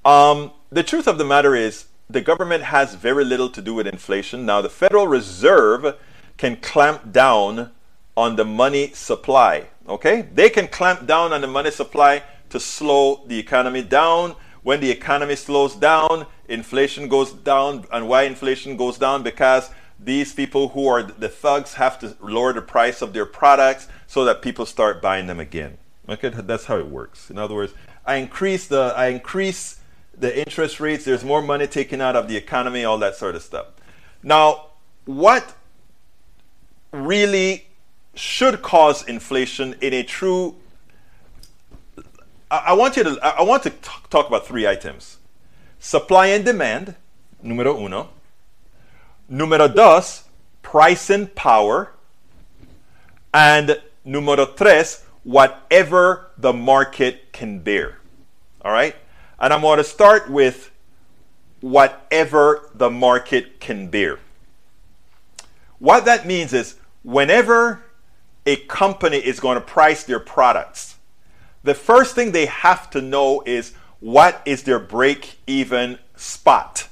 [0.04, 3.86] Um, the truth of the matter is, the government has very little to do with
[3.86, 4.46] inflation.
[4.46, 5.96] Now, the Federal Reserve
[6.38, 7.70] can clamp down
[8.16, 9.66] on the money supply.
[9.86, 10.22] Okay?
[10.22, 14.36] They can clamp down on the money supply to slow the economy down.
[14.62, 17.86] When the economy slows down, inflation goes down.
[17.92, 19.22] And why inflation goes down?
[19.22, 23.88] Because these people who are the thugs have to lower the price of their products
[24.06, 25.78] so that people start buying them again.
[26.08, 27.30] Okay, that's how it works.
[27.30, 27.74] In other words,
[28.06, 29.77] I increase the I increase
[30.18, 33.42] the interest rates, there's more money taken out of the economy, all that sort of
[33.42, 33.66] stuff.
[34.22, 34.66] Now,
[35.04, 35.54] what
[36.92, 37.66] really
[38.14, 40.56] should cause inflation in a true
[42.50, 45.18] I, want you to I want to talk about three items.
[45.78, 46.94] Supply and demand,
[47.42, 48.08] numero uno.
[49.28, 50.24] Numero dos,
[50.62, 51.92] pricing power.
[53.34, 57.98] And numero tres, whatever the market can bear.
[58.62, 58.96] All right?
[59.40, 60.70] And I'm going to start with
[61.60, 64.18] whatever the market can bear.
[65.78, 67.84] What that means is whenever
[68.46, 70.96] a company is going to price their products,
[71.62, 76.88] the first thing they have to know is what is their break even spot.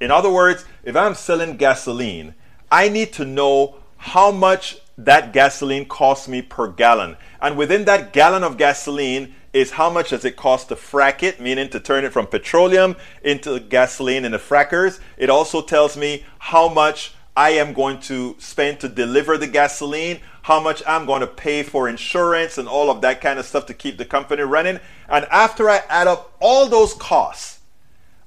[0.00, 2.34] In other words, if I'm selling gasoline,
[2.70, 7.16] I need to know how much that gasoline costs me per gallon.
[7.40, 11.40] And within that gallon of gasoline, is how much does it cost to frack it,
[11.40, 15.00] meaning to turn it from petroleum into gasoline in the frackers.
[15.16, 20.20] It also tells me how much I am going to spend to deliver the gasoline,
[20.42, 23.66] how much I'm going to pay for insurance and all of that kind of stuff
[23.66, 24.80] to keep the company running.
[25.08, 27.60] And after I add up all those costs,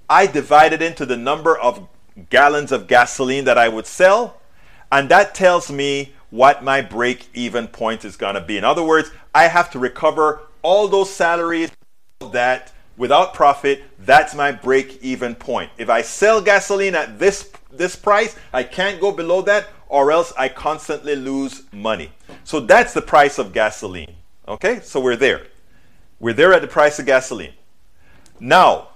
[0.09, 1.87] I divide it into the number of
[2.29, 4.39] gallons of gasoline that I would sell,
[4.91, 8.57] and that tells me what my break even point is going to be.
[8.57, 11.69] In other words, I have to recover all those salaries
[12.31, 15.69] that without profit, that's my break even point.
[15.77, 20.33] If I sell gasoline at this this price, I can't go below that or else
[20.35, 22.11] I constantly lose money.
[22.43, 24.15] So that's the price of gasoline,
[24.47, 25.43] Okay, so we're there.
[26.19, 27.53] We're there at the price of gasoline.
[28.39, 28.89] Now,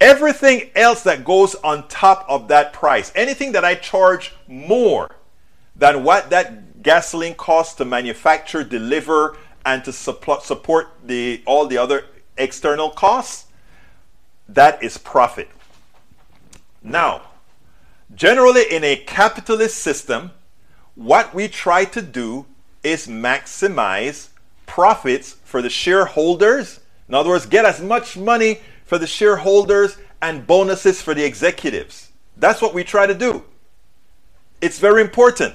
[0.00, 5.14] everything else that goes on top of that price, anything that I charge more
[5.76, 9.36] than what that gasoline costs to manufacture, deliver,
[9.68, 12.06] and to support the, all the other
[12.38, 13.46] external costs,
[14.48, 15.50] that is profit.
[16.82, 17.22] Now,
[18.14, 20.30] generally in a capitalist system,
[20.94, 22.46] what we try to do
[22.82, 24.28] is maximize
[24.64, 26.80] profits for the shareholders.
[27.06, 32.08] In other words, get as much money for the shareholders and bonuses for the executives.
[32.38, 33.44] That's what we try to do.
[34.62, 35.54] It's very important.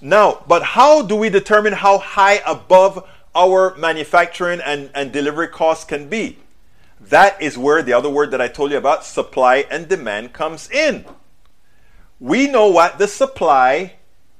[0.00, 5.84] Now, but how do we determine how high above our manufacturing and, and delivery costs
[5.84, 6.38] can be?
[7.00, 10.70] That is where the other word that I told you about, supply and demand, comes
[10.70, 11.04] in.
[12.18, 13.94] We know what the supply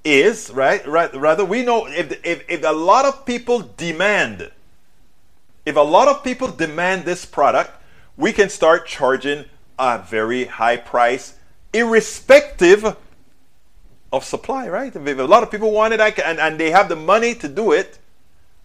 [0.04, 0.86] is, right?
[0.86, 4.50] right rather, we know if, if, if a lot of people demand,
[5.64, 7.72] if a lot of people demand this product,
[8.16, 9.44] we can start charging
[9.78, 11.34] a very high price,
[11.72, 12.96] irrespective
[14.16, 14.94] of supply, right?
[14.94, 17.34] If a lot of people want it I can, and, and they have the money
[17.36, 17.98] to do it,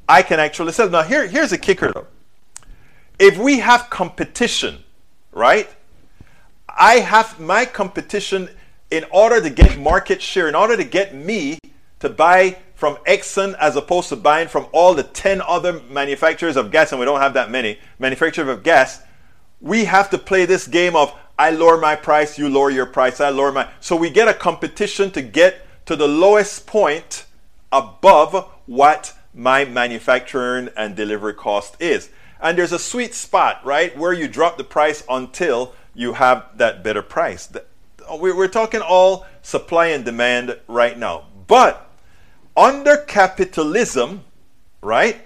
[0.07, 0.89] I can actually sell.
[0.89, 2.07] Now, here, here's a kicker though.
[3.19, 4.83] If we have competition,
[5.31, 5.69] right?
[6.67, 8.49] I have my competition
[8.89, 11.59] in order to get market share, in order to get me
[11.99, 16.71] to buy from Exxon as opposed to buying from all the 10 other manufacturers of
[16.71, 19.01] gas, and we don't have that many manufacturers of gas,
[19.61, 23.19] we have to play this game of I lower my price, you lower your price,
[23.21, 23.69] I lower my.
[23.79, 27.25] So we get a competition to get to the lowest point
[27.71, 32.09] above what my manufacturing and delivery cost is.
[32.41, 36.83] And there's a sweet spot, right, where you drop the price until you have that
[36.83, 37.51] better price.
[38.09, 41.25] We're talking all supply and demand right now.
[41.47, 41.89] But
[42.57, 44.23] under capitalism,
[44.81, 45.21] right,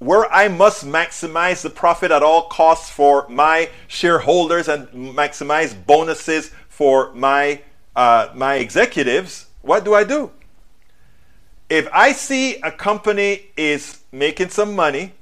[0.00, 6.50] where I must maximize the profit at all costs for my shareholders and maximize bonuses
[6.68, 7.60] for my
[7.94, 10.30] uh, my executives, what do I do?
[11.68, 15.12] If I see a company is making some money,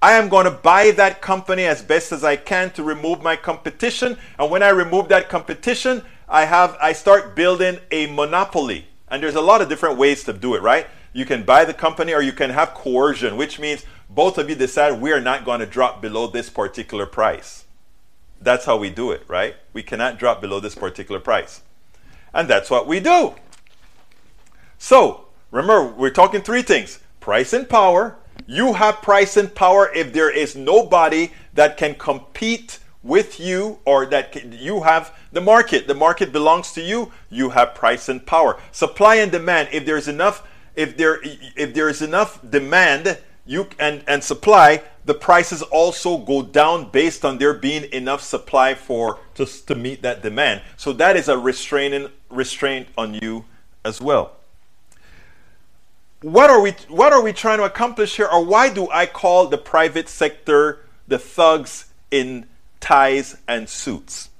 [0.00, 3.34] I am going to buy that company as best as I can to remove my
[3.36, 4.16] competition.
[4.38, 8.86] And when I remove that competition, I have I start building a monopoly.
[9.08, 10.86] And there's a lot of different ways to do it, right?
[11.12, 14.56] You can buy the company or you can have coercion, which means both of you
[14.56, 17.64] decide we are not going to drop below this particular price.
[18.40, 19.56] That's how we do it, right?
[19.72, 21.62] We cannot drop below this particular price.
[22.34, 23.34] And that's what we do.
[24.78, 30.12] So, remember, we're talking three things price and power, you have price and power if
[30.12, 35.86] there is nobody that can compete with you or that can, you have the market.
[35.86, 37.12] The market belongs to you.
[37.30, 38.60] You have price and power.
[38.70, 39.68] Supply and demand.
[39.72, 45.14] If there's enough, if there if there is enough demand, you and and supply, the
[45.14, 50.22] prices also go down based on there being enough supply for to, to meet that
[50.22, 50.62] demand.
[50.76, 53.44] So that is a restraining restraint on you
[53.84, 54.36] as well.
[56.22, 59.48] What are we what are we trying to accomplish here or why do i call
[59.48, 62.46] the private sector the thugs in
[62.80, 64.30] ties and suits?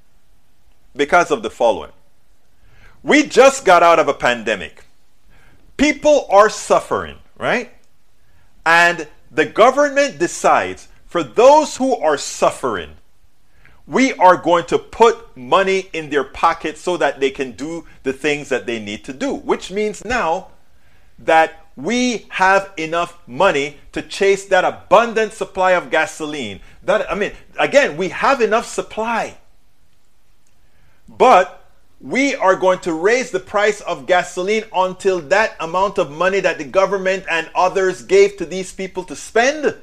[0.94, 1.90] Because of the following.
[3.02, 4.81] We just got out of a pandemic
[5.82, 7.72] people are suffering right
[8.64, 12.90] and the government decides for those who are suffering
[13.84, 18.12] we are going to put money in their pockets so that they can do the
[18.12, 20.46] things that they need to do which means now
[21.18, 26.60] that we have enough money to chase that abundant supply of gasoline.
[26.82, 29.38] That I mean, again, we have enough supply.
[31.08, 31.61] But
[32.02, 36.58] we are going to raise the price of gasoline until that amount of money that
[36.58, 39.76] the government and others gave to these people to spend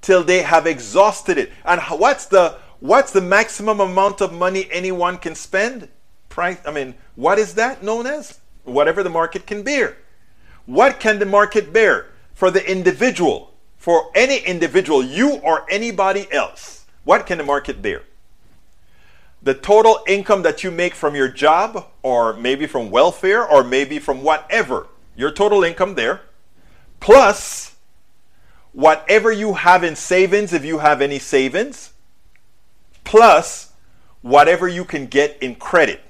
[0.00, 1.52] till they have exhausted it.
[1.64, 5.88] And what's the what's the maximum amount of money anyone can spend?
[6.28, 8.40] Price I mean, what is that known as?
[8.64, 9.96] Whatever the market can bear.
[10.66, 13.54] What can the market bear for the individual?
[13.76, 18.02] For any individual, you or anybody else, what can the market bear?
[19.44, 23.98] The total income that you make from your job, or maybe from welfare, or maybe
[23.98, 24.86] from whatever,
[25.16, 26.22] your total income there,
[26.98, 27.76] plus
[28.72, 31.92] whatever you have in savings, if you have any savings,
[33.04, 33.72] plus
[34.22, 36.00] whatever you can get in credit.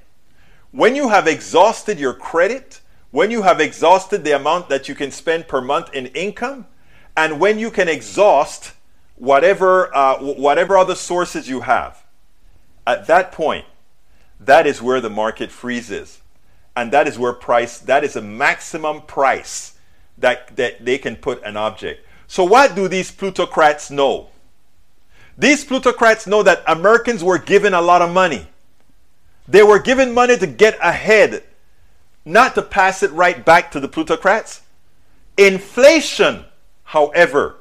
[0.71, 2.79] When you have exhausted your credit,
[3.11, 6.67] when you have exhausted the amount that you can spend per month in income,
[7.17, 8.71] and when you can exhaust
[9.15, 12.04] whatever, uh, whatever other sources you have,
[12.85, 13.65] at that point,
[14.39, 16.21] that is where the market freezes.
[16.75, 19.77] And that is where price, that is a maximum price
[20.17, 22.05] that, that they can put an object.
[22.27, 24.29] So, what do these plutocrats know?
[25.37, 28.47] These plutocrats know that Americans were given a lot of money.
[29.47, 31.43] They were given money to get ahead,
[32.23, 34.61] not to pass it right back to the plutocrats.
[35.37, 36.45] Inflation,
[36.83, 37.57] however,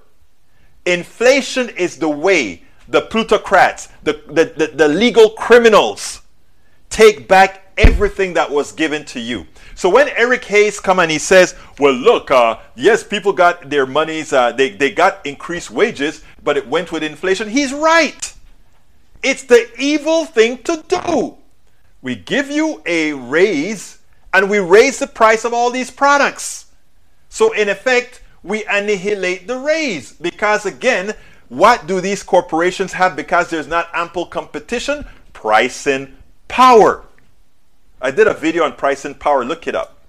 [0.87, 6.23] inflation is the way the plutocrats, the, the, the, the legal criminals,
[6.91, 9.47] take back everything that was given to you.
[9.75, 13.87] So when Eric Hayes come and he says, well, look, uh, yes, people got their
[13.87, 17.49] monies, uh, they, they got increased wages, but it went with inflation.
[17.49, 18.33] He's right.
[19.23, 21.37] It's the evil thing to do.
[22.03, 23.99] We give you a raise
[24.33, 26.67] and we raise the price of all these products.
[27.29, 31.15] So in effect, we annihilate the raise because again,
[31.57, 35.05] what do these corporations have because there's not ample competition?
[35.33, 36.17] Pricing
[36.49, 37.05] power.
[38.01, 40.05] I did a video on pricing power, look it up.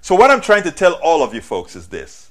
[0.00, 2.30] So, what I'm trying to tell all of you folks is this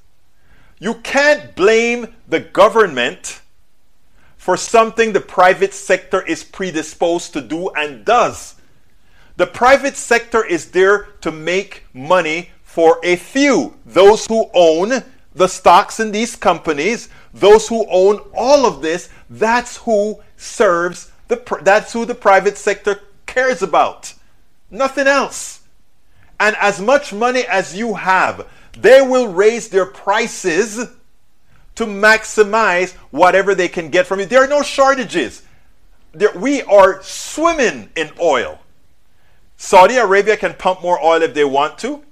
[0.79, 3.41] you can't blame the government
[4.37, 8.55] for something the private sector is predisposed to do and does.
[9.37, 15.03] The private sector is there to make money for a few, those who own
[15.35, 21.59] the stocks in these companies, those who own all of this, that's who serves the
[21.61, 24.13] that's who the private sector cares about.
[24.71, 25.61] Nothing else.
[26.39, 30.89] And as much money as you have, they will raise their prices
[31.75, 34.25] to maximize whatever they can get from you.
[34.25, 35.43] There are no shortages.
[36.13, 38.59] There, we are swimming in oil.
[39.57, 42.04] Saudi Arabia can pump more oil if they want to.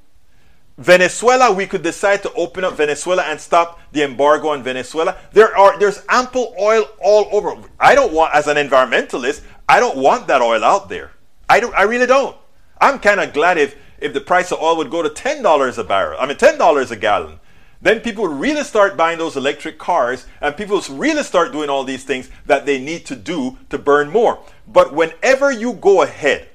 [0.78, 5.17] Venezuela, we could decide to open up Venezuela and stop the embargo on Venezuela.
[5.32, 7.55] There are there's ample oil all over.
[7.80, 11.11] I don't want as an environmentalist, I don't want that oil out there.
[11.47, 12.36] I don't I really don't.
[12.82, 15.84] I'm kind of glad if if the price of oil would go to $10 a
[15.84, 16.19] barrel.
[16.19, 17.39] I mean $10 a gallon.
[17.80, 21.69] Then people would really start buying those electric cars and people would really start doing
[21.69, 24.39] all these things that they need to do to burn more.
[24.67, 26.49] But whenever you go ahead,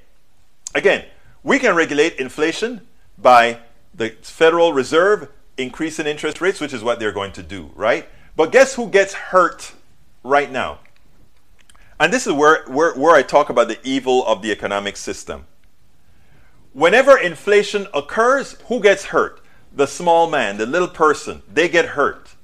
[0.75, 1.05] again,
[1.43, 2.81] we can regulate inflation
[3.17, 3.59] by
[3.93, 8.07] the Federal Reserve increase in interest rates, which is what they're going to do, right?
[8.35, 9.73] But guess who gets hurt
[10.23, 10.79] right now?
[11.99, 15.45] And this is where, where, where I talk about the evil of the economic system.
[16.71, 19.41] Whenever inflation occurs, who gets hurt?
[19.73, 22.35] The small man, the little person, they get hurt.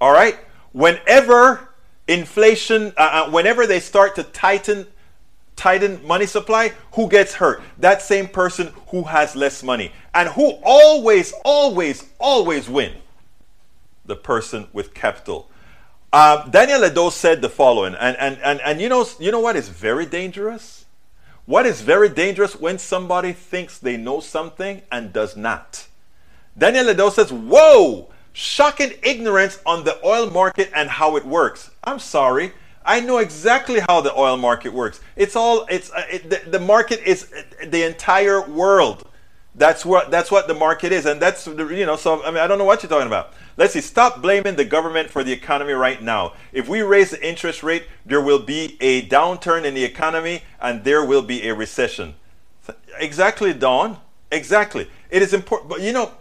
[0.00, 0.36] All right?
[0.72, 1.68] Whenever
[2.08, 4.86] inflation, uh, uh whenever they start to tighten
[5.56, 7.62] tighten money supply, who gets hurt?
[7.78, 9.92] That same person who has less money.
[10.14, 12.92] And who always, always, always win?
[14.04, 15.50] The person with capital.
[16.12, 19.56] Uh, Daniel Ledo said the following, and, and, and, and you, know, you know what
[19.56, 20.84] is very dangerous?
[21.46, 25.86] What is very dangerous when somebody thinks they know something and does not.
[26.56, 31.70] Daniel Ledo says, Whoa, shocking ignorance on the oil market and how it works.
[31.84, 32.52] I'm sorry.
[32.86, 35.00] I know exactly how the oil market works.
[35.16, 39.08] It's all it's uh, it, the, the, market is uh, the entire world.
[39.56, 41.96] That's what that's what the market is, and that's you know.
[41.96, 43.34] So I mean, I don't know what you're talking about.
[43.56, 43.80] Let's see.
[43.80, 46.34] Stop blaming the government for the economy right now.
[46.52, 50.84] If we raise the interest rate, there will be a downturn in the economy, and
[50.84, 52.14] there will be a recession.
[52.98, 53.98] Exactly, Don.
[54.30, 54.88] Exactly.
[55.10, 56.12] It is important, but you know,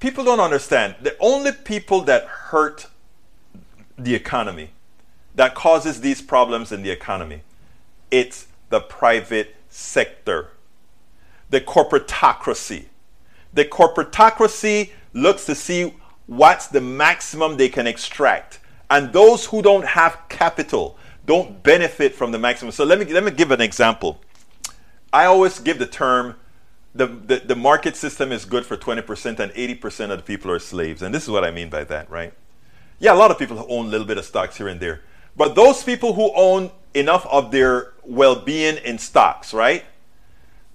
[0.00, 0.96] people don't understand.
[1.00, 2.88] The only people that hurt
[3.98, 4.70] the economy
[5.36, 7.42] that causes these problems in the economy.
[8.10, 10.50] It's the private sector,
[11.50, 12.86] the corporatocracy.
[13.52, 15.94] The corporatocracy looks to see
[16.26, 18.58] what's the maximum they can extract.
[18.90, 22.72] And those who don't have capital don't benefit from the maximum.
[22.72, 24.20] So let me, let me give an example.
[25.12, 26.36] I always give the term
[26.94, 30.58] the, the, the market system is good for 20% and 80% of the people are
[30.58, 31.02] slaves.
[31.02, 32.32] And this is what I mean by that, right?
[32.98, 35.02] Yeah, a lot of people own a little bit of stocks here and there.
[35.36, 39.84] But those people who own enough of their well being in stocks, right?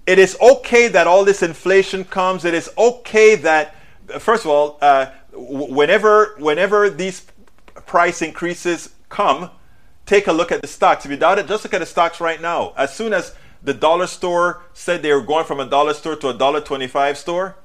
[0.06, 2.46] It is okay that all this inflation comes.
[2.46, 3.76] It is okay that,
[4.20, 7.26] first of all, uh, whenever, whenever these
[7.86, 9.50] price increases come,
[10.06, 11.06] take a look at the stocks.
[11.06, 12.74] If you doubt it, just look at the stocks right now.
[12.76, 16.30] As soon as the dollar store said they were going from a dollar store to
[16.30, 17.56] a dollar 25 store,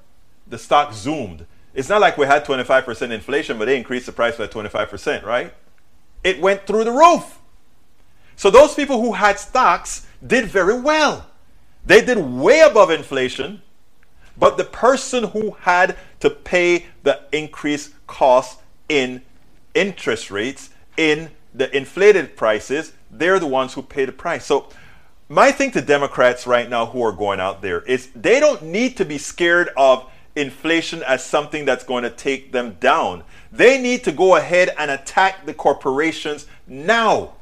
[0.46, 1.46] the stock zoomed.
[1.74, 5.52] It's not like we had 25% inflation, but they increased the price by 25%, right?
[6.26, 7.38] It went through the roof.
[8.34, 11.26] So those people who had stocks did very well.
[11.86, 13.62] They did way above inflation,
[14.36, 18.58] but the person who had to pay the increased cost
[18.88, 19.22] in
[19.74, 24.44] interest rates, in the inflated prices, they're the ones who pay the price.
[24.44, 24.68] So
[25.28, 28.96] my thing to Democrats right now who are going out there is they don't need
[28.96, 33.22] to be scared of inflation as something that's going to take them down.
[33.52, 37.34] They need to go ahead and attack the corporations now.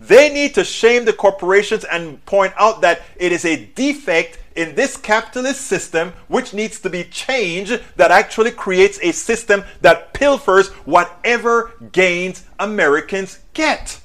[0.00, 4.74] They need to shame the corporations and point out that it is a defect in
[4.74, 10.68] this capitalist system which needs to be changed that actually creates a system that pilfers
[10.86, 14.00] whatever gains Americans get.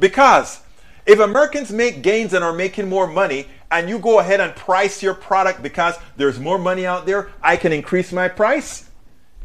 [0.00, 0.60] Because
[1.06, 5.02] if Americans make gains and are making more money, and you go ahead and price
[5.02, 8.83] your product because there's more money out there, I can increase my price,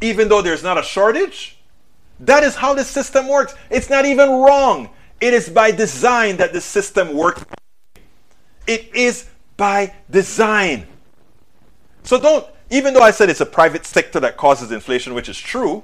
[0.00, 1.58] even though there's not a shortage.
[2.20, 3.54] That is how the system works.
[3.70, 4.90] It's not even wrong.
[5.20, 7.44] It is by design that the system works.
[8.66, 10.86] It is by design.
[12.02, 15.38] So don't, even though I said it's a private sector that causes inflation, which is
[15.38, 15.82] true,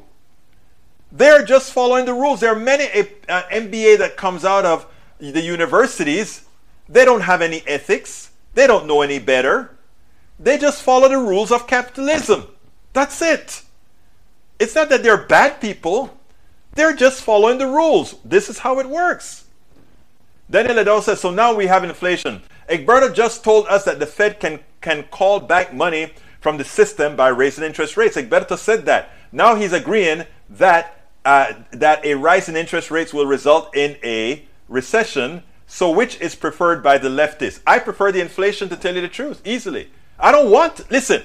[1.13, 2.41] they're just following the rules.
[2.41, 2.85] There are many
[3.29, 4.87] uh, MBA that comes out of
[5.19, 6.47] the universities.
[6.89, 8.31] They don't have any ethics.
[8.55, 9.77] They don't know any better.
[10.39, 12.47] They just follow the rules of capitalism.
[12.93, 13.63] That's it.
[14.59, 16.17] It's not that they're bad people.
[16.73, 18.17] They're just following the rules.
[18.25, 19.45] This is how it works.
[20.51, 22.43] Daniel Ledo says, so now we have inflation.
[22.69, 27.17] Egberto just told us that the Fed can, can call back money from the system
[27.17, 28.17] by raising interest rates.
[28.17, 29.11] Egberto said that.
[29.33, 34.45] Now he's agreeing that, uh, that a rise in interest rates will result in a
[34.69, 35.43] recession.
[35.67, 37.61] So which is preferred by the leftists?
[37.67, 39.91] I prefer the inflation to tell you the truth, easily.
[40.19, 41.25] I don't want, listen,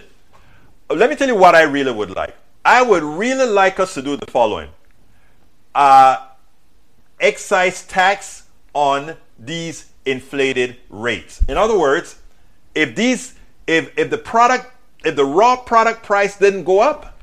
[0.89, 2.35] let me tell you what I really would like.
[2.63, 4.69] I would really like us to do the following.
[5.73, 6.27] Uh,
[7.19, 8.43] excise tax
[8.73, 11.41] on these inflated rates.
[11.47, 12.19] In other words,
[12.75, 13.35] if these
[13.67, 17.19] if if the product if the raw product price didn't go up,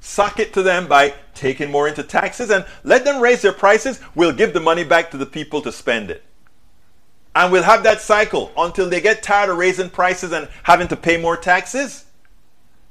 [0.00, 4.00] suck it to them by taking more into taxes and let them raise their prices.
[4.14, 6.22] We'll give the money back to the people to spend it.
[7.34, 10.96] And we'll have that cycle until they get tired of raising prices and having to
[10.96, 12.06] pay more taxes.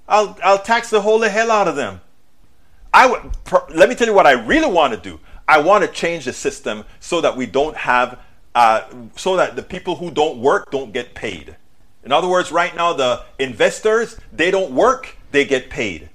[0.09, 2.01] I'll, I'll tax the whole hell out of them.
[2.93, 3.21] I would,
[3.69, 5.19] let me tell you what I really want to do.
[5.47, 8.19] I want to change the system so that we don't have,
[8.55, 8.81] uh,
[9.15, 11.55] so that the people who don't work don't get paid.
[12.03, 16.09] In other words, right now, the investors, they don't work, they get paid.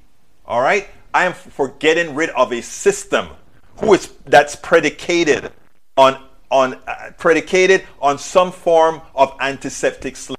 [0.45, 0.89] All right?
[1.15, 3.29] I am for getting rid of a system
[3.77, 5.53] who is that's predicated
[5.97, 6.21] on
[6.51, 10.37] on uh, predicated on some form of antiseptic slavery.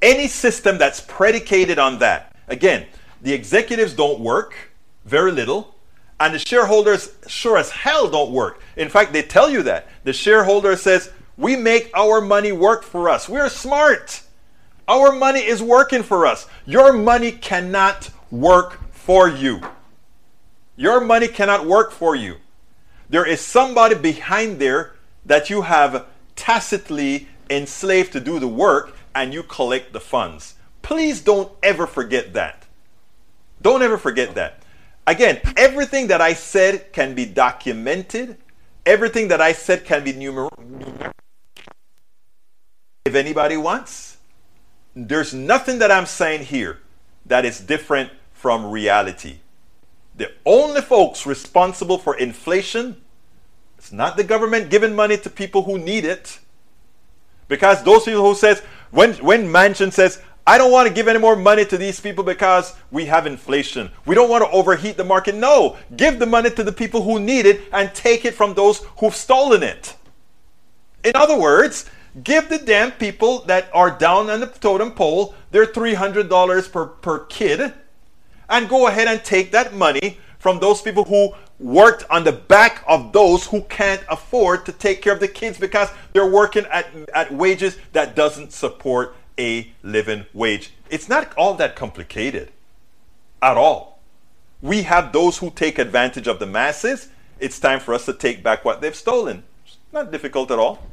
[0.00, 2.31] Any system that's predicated on that.
[2.52, 2.86] Again,
[3.22, 4.54] the executives don't work
[5.06, 5.74] very little.
[6.20, 8.60] And the shareholders sure as hell don't work.
[8.76, 9.88] In fact, they tell you that.
[10.04, 13.28] The shareholder says, We make our money work for us.
[13.28, 14.20] We're smart.
[14.86, 16.46] Our money is working for us.
[16.66, 19.62] Your money cannot work for you.
[20.76, 22.36] Your money cannot work for you.
[23.08, 24.94] There is somebody behind there
[25.24, 30.54] that you have tacitly enslaved to do the work and you collect the funds.
[30.82, 32.66] Please don't ever forget that.
[33.62, 34.62] Don't ever forget that.
[35.06, 38.36] Again, everything that I said can be documented.
[38.84, 40.50] Everything that I said can be numeric.
[43.04, 44.18] If anybody wants,
[44.94, 46.78] there's nothing that I'm saying here
[47.26, 49.38] that is different from reality.
[50.16, 53.00] The only folks responsible for inflation,
[53.78, 56.38] it's not the government giving money to people who need it.
[57.48, 58.60] Because those people who says,
[58.90, 62.24] when, when Manchin says, I don't want to give any more money to these people
[62.24, 63.90] because we have inflation.
[64.06, 65.36] We don't want to overheat the market.
[65.36, 68.84] No, give the money to the people who need it and take it from those
[68.98, 69.94] who've stolen it.
[71.04, 71.88] In other words,
[72.24, 77.20] give the damn people that are down on the totem pole their $300 per, per
[77.26, 77.72] kid
[78.48, 82.82] and go ahead and take that money from those people who worked on the back
[82.88, 86.88] of those who can't afford to take care of the kids because they're working at,
[87.14, 90.72] at wages that doesn't support a living wage.
[90.90, 92.50] It's not all that complicated
[93.40, 94.00] at all.
[94.60, 97.08] We have those who take advantage of the masses.
[97.40, 99.42] It's time for us to take back what they've stolen.
[99.66, 100.86] It's not difficult at all.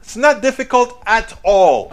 [0.00, 1.92] It's not difficult at all.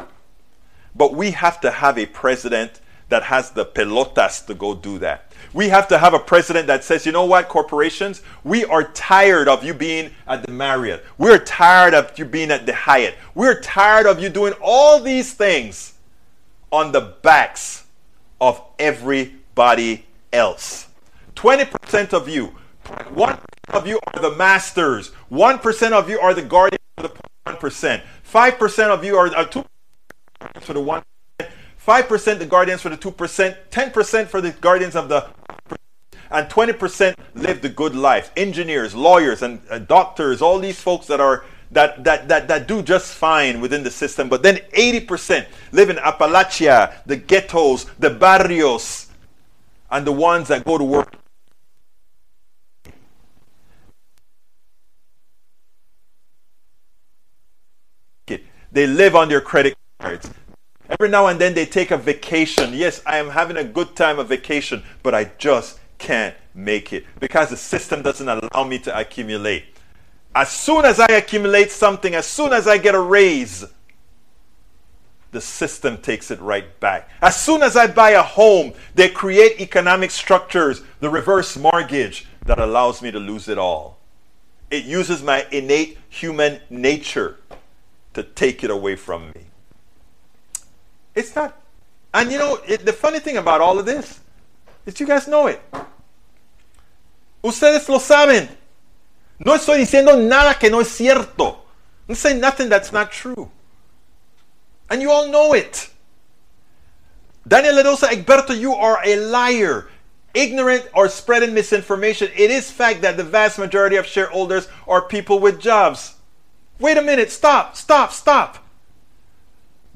[0.96, 2.80] But we have to have a president
[3.10, 5.27] that has the pelotas to go do that.
[5.54, 9.48] We have to have a president that says, you know what, corporations, we are tired
[9.48, 11.06] of you being at the Marriott.
[11.18, 13.16] We're tired of you being at the Hyatt.
[13.36, 15.94] We're tired of you doing all these things
[16.72, 17.86] on the backs
[18.40, 20.88] of everybody else.
[21.36, 22.54] 20% of you,
[22.86, 28.02] 1% of you are the masters, 1% of you are the guardians of the 1%,
[28.26, 29.64] 5% of you are, are 2
[30.62, 31.04] for the 1
[31.88, 35.26] 5% the guardians for the 2%, 10% for the guardians of the
[36.30, 38.32] and 20% live the good life.
[38.36, 42.82] Engineers, lawyers, and uh, doctors, all these folks that are that, that, that, that do
[42.82, 49.08] just fine within the system, but then 80% live in Appalachia, the ghettos, the barrios,
[49.92, 51.14] and the ones that go to work.
[58.72, 60.30] They live on their credit cards.
[60.90, 62.74] Every now and then they take a vacation.
[62.74, 67.06] Yes, I am having a good time of vacation, but I just can't make it
[67.20, 69.66] because the system doesn't allow me to accumulate.
[70.34, 73.66] As soon as I accumulate something, as soon as I get a raise,
[75.32, 77.10] the system takes it right back.
[77.22, 82.60] As soon as I buy a home, they create economic structures, the reverse mortgage, that
[82.60, 83.98] allows me to lose it all.
[84.72, 87.38] It uses my innate human nature
[88.14, 89.47] to take it away from me.
[91.18, 91.60] It's not.
[92.14, 94.20] And you know, it, the funny thing about all of this
[94.86, 95.60] is you guys know it.
[97.44, 98.48] Ustedes lo saben.
[99.40, 101.58] No estoy diciendo nada que no es cierto.
[102.08, 103.50] I'm saying nothing that's not true.
[104.92, 105.90] And you all know it.
[107.48, 109.90] Daniel Ledo says Egberto, you are a liar.
[110.36, 112.30] Ignorant or spreading misinformation.
[112.36, 116.16] It is fact that the vast majority of shareholders are people with jobs.
[116.80, 118.67] Wait a minute, stop, stop, stop.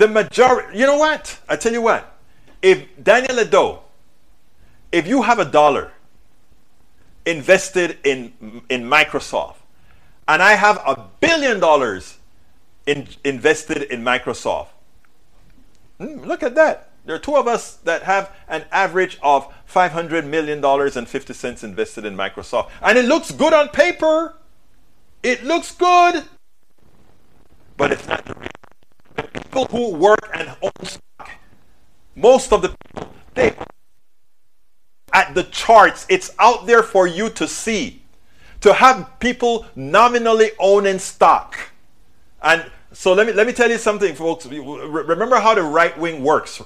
[0.02, 1.38] The majority, you know what?
[1.47, 2.18] I tell you what.
[2.64, 3.82] If Daniel Ledo,
[4.91, 5.91] if you have a dollar
[7.24, 8.34] invested in,
[8.68, 9.58] in Microsoft,
[10.28, 12.18] and I have a billion dollars
[12.88, 14.70] in, invested in Microsoft.
[15.99, 16.89] Mm, look at that.
[17.06, 21.64] There are two of us that have an average of $500 million and 50 cents
[21.64, 22.72] invested in Microsoft.
[22.82, 24.34] And it looks good on paper.
[25.22, 26.24] It looks good.
[27.78, 28.61] But it's not the real.
[29.22, 31.32] People who work and own stock,
[32.16, 33.56] most of the people, they
[35.14, 36.06] at the charts.
[36.10, 38.04] It's out there for you to see.
[38.62, 41.58] To have people nominally owning stock.
[42.42, 44.46] And so let me let me tell you something, folks.
[44.46, 46.62] Remember how the right wing works.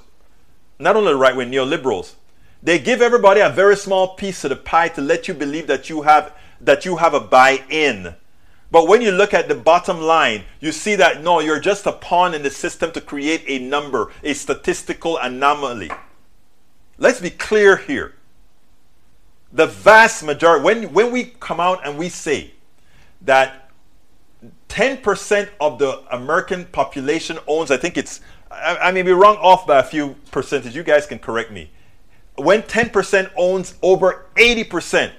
[0.78, 2.16] Not only the right wing, neoliberals.
[2.62, 5.89] They give everybody a very small piece of the pie to let you believe that
[5.89, 8.16] you have that you have a buy-in.
[8.72, 11.91] But when you look at the bottom line, you see that no, you're just a
[11.91, 15.91] pawn in the system to create a number, a statistical anomaly.
[16.97, 18.16] Let's be clear here
[19.55, 22.51] the vast majority, when, when we come out and we say
[23.22, 23.72] that
[24.68, 28.20] 10% of the American population owns, I think it's,
[28.51, 31.72] I, I may be wrong off by a few percentage, you guys can correct me.
[32.38, 35.13] When 10% owns over 80%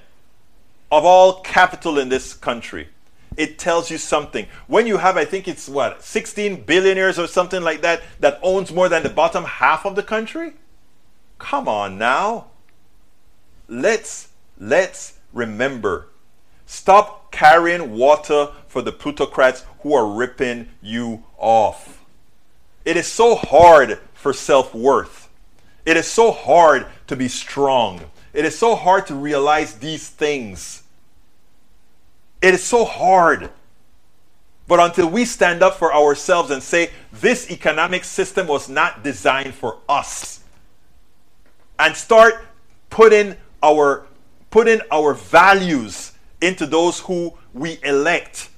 [0.92, 2.88] of all capital in this country,
[3.37, 4.47] it tells you something.
[4.66, 8.72] When you have, I think it's what, 16 billionaires or something like that, that owns
[8.72, 10.55] more than the bottom half of the country?
[11.39, 12.47] Come on now.
[13.68, 14.28] Let's
[14.59, 16.09] let's remember.
[16.64, 22.05] Stop carrying water for the plutocrats who are ripping you off.
[22.84, 25.28] It is so hard for self-worth.
[25.84, 28.01] It is so hard to be strong.
[28.32, 30.82] It is so hard to realize these things
[32.47, 33.51] it is so hard
[34.68, 39.55] but until we stand up for ourselves and say this economic system was not designed
[39.55, 40.40] for us
[41.78, 42.44] and start
[42.90, 44.07] putting our
[44.51, 48.51] putting our values into those who we elect,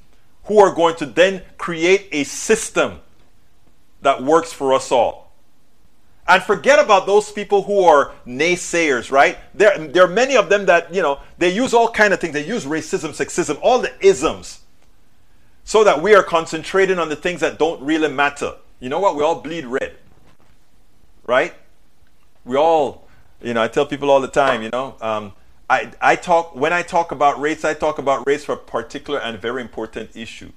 [0.45, 3.01] who are going to then create a system
[4.03, 5.28] that works for us all.
[6.29, 9.39] And forget about those people who are naysayers, right?
[9.55, 12.35] There, there are many of them that, you know, they use all kind of things.
[12.35, 14.61] They use racism, sexism, all the isms,
[15.65, 18.57] so that we are concentrating on the things that don't really matter.
[18.79, 19.17] You know what?
[19.17, 19.97] We all bleed red,
[21.27, 21.55] right?
[22.45, 23.09] We all
[23.41, 25.33] you know, I tell people all the time, you know, um,
[25.71, 29.21] I, I talk, when I talk about race, I talk about race for a particular
[29.21, 30.53] and very important issue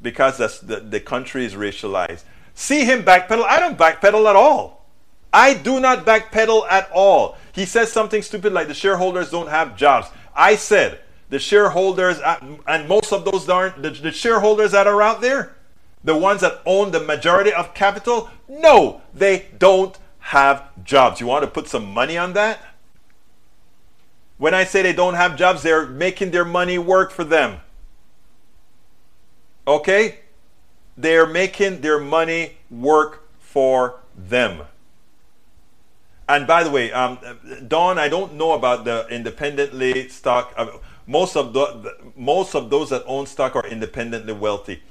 [0.00, 2.22] because that's the, the country is racialized.
[2.54, 3.44] See him backpedal.
[3.44, 4.86] I don't backpedal at all.
[5.32, 7.36] I do not backpedal at all.
[7.52, 10.08] He says something stupid like the shareholders don't have jobs.
[10.34, 11.00] I said
[11.30, 12.20] the shareholders,
[12.66, 15.56] and most of those aren't the, the shareholders that are out there,
[16.04, 21.20] the ones that own the majority of capital, no, they don't have jobs.
[21.20, 22.60] You want to put some money on that?
[24.38, 27.60] When I say they don't have jobs, they're making their money work for them.
[29.66, 30.20] Okay?
[30.96, 34.62] They're making their money work for them.
[36.28, 37.18] And by the way, um,
[37.68, 40.54] Don, I don't know about the independently stock.
[40.56, 40.68] Uh,
[41.06, 44.82] most of the, most of those that own stock are independently wealthy.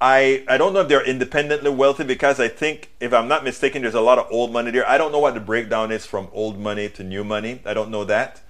[0.00, 3.82] I, I don't know if they're independently wealthy because I think, if I'm not mistaken,
[3.82, 4.88] there's a lot of old money there.
[4.88, 7.60] I don't know what the breakdown is from old money to new money.
[7.64, 8.40] I don't know that.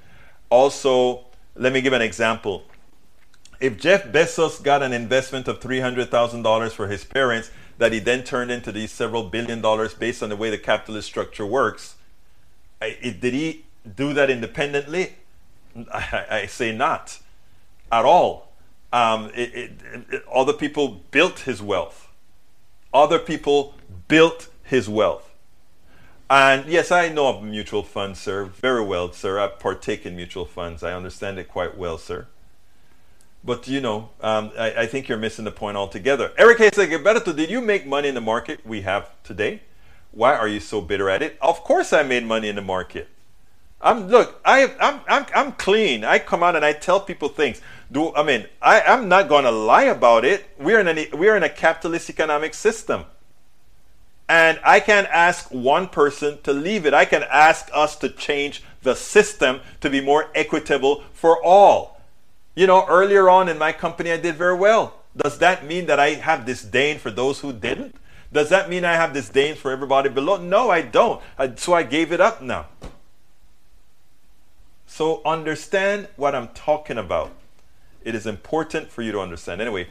[0.50, 1.24] Also,
[1.56, 2.64] let me give an example.
[3.60, 8.50] If Jeff Bezos got an investment of $300,000 for his parents that he then turned
[8.50, 11.96] into these several billion dollars based on the way the capitalist structure works,
[12.80, 13.64] I, did he
[13.96, 15.14] do that independently?
[15.92, 17.18] I, I say not
[17.90, 18.52] at all.
[18.92, 19.72] Um, it, it,
[20.10, 22.08] it, other people built his wealth.
[22.94, 23.74] Other people
[24.06, 25.34] built his wealth.
[26.30, 29.38] And yes, I know of mutual funds, sir, very well, sir.
[29.38, 30.82] I partake in mutual funds.
[30.82, 32.26] I understand it quite well, sir.
[33.44, 36.32] But you know, um, I, I, think you're missing the point altogether.
[36.36, 39.62] Eric Hayes, like, Beto, did you make money in the market we have today?
[40.10, 41.38] Why are you so bitter at it?
[41.40, 43.08] Of course, I made money in the market.
[43.80, 46.04] I'm look, I, I'm, I'm, I'm clean.
[46.04, 47.60] I come out and I tell people things.
[47.92, 50.46] Do I mean I, I'm not going to lie about it.
[50.58, 53.04] We're in a we're in a capitalist economic system,
[54.28, 56.94] and I can't ask one person to leave it.
[56.94, 61.97] I can ask us to change the system to be more equitable for all.
[62.58, 64.94] You know, earlier on in my company, I did very well.
[65.16, 67.94] Does that mean that I have disdain for those who didn't?
[68.32, 70.38] Does that mean I have disdain for everybody below?
[70.38, 71.22] No, I don't.
[71.38, 72.66] I, so I gave it up now.
[74.88, 77.30] So understand what I'm talking about.
[78.02, 79.60] It is important for you to understand.
[79.60, 79.86] Anyway,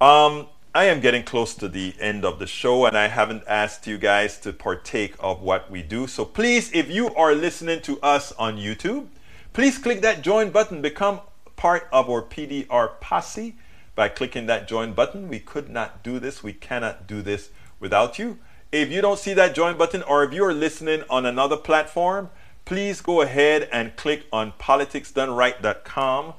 [0.00, 3.86] um, I am getting close to the end of the show, and I haven't asked
[3.86, 6.06] you guys to partake of what we do.
[6.06, 9.08] So please, if you are listening to us on YouTube,
[9.52, 10.80] please click that join button.
[10.80, 11.20] Become
[11.58, 13.56] part of our PDR posse
[13.94, 15.28] by clicking that join button.
[15.28, 16.42] We could not do this.
[16.42, 17.50] We cannot do this
[17.80, 18.38] without you.
[18.70, 22.30] If you don't see that join button, or if you are listening on another platform,
[22.64, 26.34] please go ahead and click on politicsdoneright.com,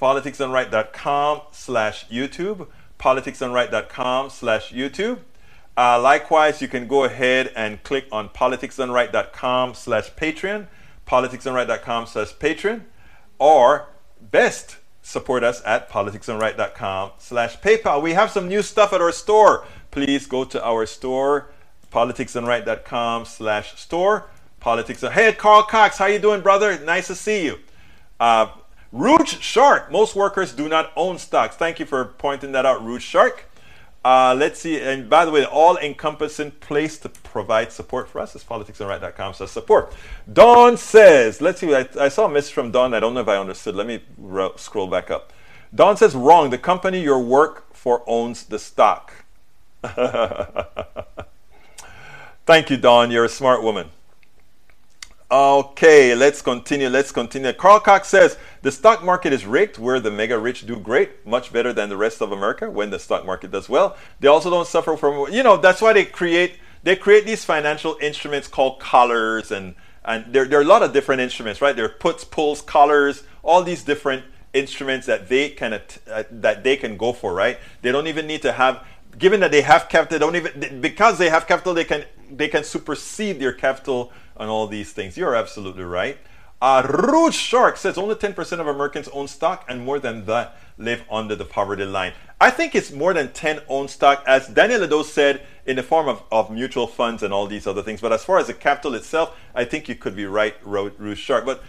[0.00, 2.68] politicsdoneright.com slash YouTube,
[3.00, 5.18] politicsdoneright.com slash YouTube.
[5.76, 10.68] Uh, likewise, you can go ahead and click on politicsdoneright.com slash Patreon,
[11.08, 12.82] politicsdoneright.com slash Patreon,
[13.40, 13.88] or
[14.30, 18.02] best support us at politicsdoneright.com slash PayPal.
[18.02, 19.66] We have some new stuff at our store.
[19.90, 21.50] Please go to our store,
[21.92, 24.28] politicsdoneright.com slash store
[24.64, 25.02] politics.
[25.02, 26.78] Hey, Carl Cox, how you doing, brother?
[26.80, 27.58] Nice to see you.
[28.18, 28.46] Uh,
[28.92, 29.92] Rouge Shark.
[29.92, 31.54] Most workers do not own stocks.
[31.54, 33.44] Thank you for pointing that out, Rouge Shark.
[34.04, 34.78] Uh, let's see.
[34.78, 39.46] And by the way, the all-encompassing place to provide support for us is politicsdoneright.com So
[39.46, 39.94] support.
[40.30, 41.74] Dawn says, let's see.
[41.74, 42.92] I, I, saw a message from Dawn.
[42.92, 43.74] I don't know if I understood.
[43.74, 44.02] Let me
[44.56, 45.32] scroll back up.
[45.74, 46.50] Dawn says, wrong.
[46.50, 49.24] The company your work for owns the stock.
[52.46, 53.10] Thank you, Dawn.
[53.10, 53.88] You're a smart woman.
[55.30, 56.88] Okay, let's continue.
[56.88, 57.52] Let's continue.
[57.54, 61.52] Carl Cox says the stock market is rigged where the mega rich do great, much
[61.52, 63.96] better than the rest of America when the stock market does well.
[64.20, 67.96] They also don't suffer from you know, that's why they create they create these financial
[68.02, 71.74] instruments called collars and and there, there are a lot of different instruments, right?
[71.74, 76.76] There are puts, pulls, collars, all these different instruments that they can uh, that they
[76.76, 77.58] can go for, right?
[77.80, 78.86] They don't even need to have
[79.18, 82.48] given that they have capital, they don't even because they have capital, they can they
[82.48, 85.16] can supersede their capital on all these things.
[85.16, 86.18] You're absolutely right.
[86.60, 91.36] Uh, Shark says only 10% of Americans own stock, and more than that live under
[91.36, 92.12] the poverty line.
[92.40, 96.08] I think it's more than 10 own stock, as Daniel Ledo said, in the form
[96.08, 98.00] of, of mutual funds and all these other things.
[98.00, 101.44] But as far as the capital itself, I think you could be right, Rouge Shark.
[101.44, 101.62] But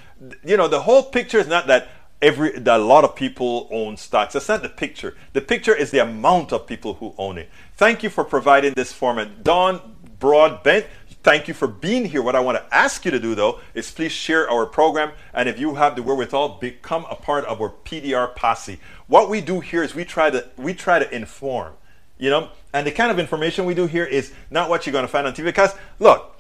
[0.44, 1.90] you know, the whole picture is not that
[2.22, 4.34] every that a lot of people own stocks.
[4.34, 5.16] That's not the picture.
[5.34, 7.50] The picture is the amount of people who own it.
[7.76, 10.88] Thank you for providing this format, Don Broadbent.
[11.26, 12.22] Thank you for being here.
[12.22, 15.12] What I want to ask you to do, though, is please share our program.
[15.34, 18.80] And if you have the wherewithal, become a part of our PDR posse.
[19.08, 21.74] What we do here is we try to we try to inform,
[22.20, 22.52] you know.
[22.74, 25.26] And the kind of information we do here is not what you're going to find
[25.26, 25.46] on TV.
[25.46, 26.40] Because look,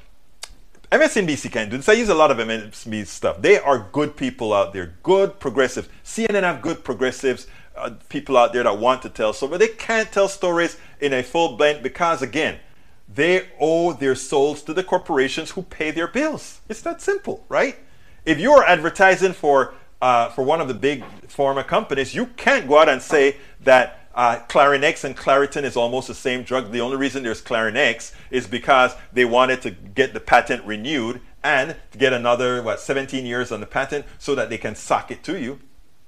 [0.91, 1.89] MSNBC can do this.
[1.89, 3.41] I use a lot of MSNBC stuff.
[3.41, 5.89] They are good people out there, good progressives.
[6.03, 9.67] CNN have good progressives, uh, people out there that want to tell stories, but they
[9.67, 12.59] can't tell stories in a full blend because, again,
[13.07, 16.61] they owe their souls to the corporations who pay their bills.
[16.67, 17.77] It's that simple, right?
[18.25, 22.79] If you're advertising for uh, for one of the big pharma companies, you can't go
[22.79, 26.71] out and say that uh, Clarinex and Claritin is almost the same drug.
[26.71, 31.75] The only reason there's Clarinex is because they wanted to get the patent renewed and
[31.91, 35.23] to get another what 17 years on the patent so that they can sock it
[35.23, 35.59] to you.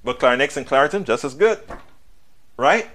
[0.03, 1.59] But Clarinex and Claritin just as good,
[2.55, 2.89] right?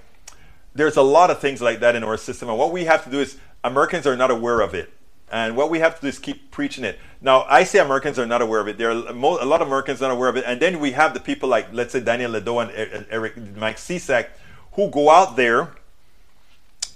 [0.74, 3.10] There's a lot of things like that in our system, and what we have to
[3.10, 4.92] do is Americans are not aware of it.
[5.30, 6.98] And what we have to do is keep preaching it.
[7.22, 8.76] Now, I say Americans are not aware of it.
[8.76, 10.44] There are a lot of Americans not aware of it.
[10.46, 14.28] And then we have the people like, let's say, Daniel Ledo and Eric, Mike Cisak,
[14.72, 15.70] who go out there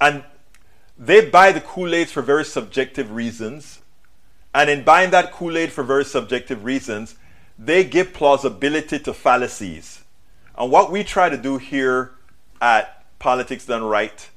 [0.03, 0.23] and
[0.99, 3.81] they buy the Kool-Aid for very subjective reasons.
[4.55, 7.15] And in buying that Kool-Aid for very subjective reasons,
[7.59, 10.05] they give plausibility to fallacies.
[10.59, 12.13] And what we try to do here
[12.61, 14.29] at Politics Done Right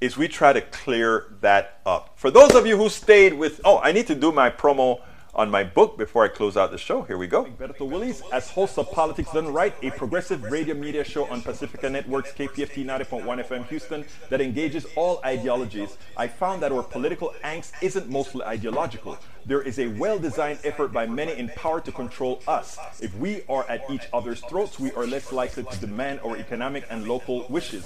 [0.00, 2.18] is we try to clear that up.
[2.18, 5.00] For those of you who stayed with, oh, I need to do my promo
[5.34, 7.02] on my book before I close out the show.
[7.02, 7.44] Here we go.
[7.44, 11.88] Berto Willies, as host of Politics Done Right, a progressive radio media show on Pacifica
[11.88, 15.96] Network's KPFT 90.1 FM Houston that engages all ideologies.
[16.16, 19.18] I found that our political angst isn't mostly ideological.
[19.46, 22.78] There is a well designed effort by many in power to control us.
[23.00, 26.84] If we are at each other's throats, we are less likely to demand our economic
[26.90, 27.84] and local wishes.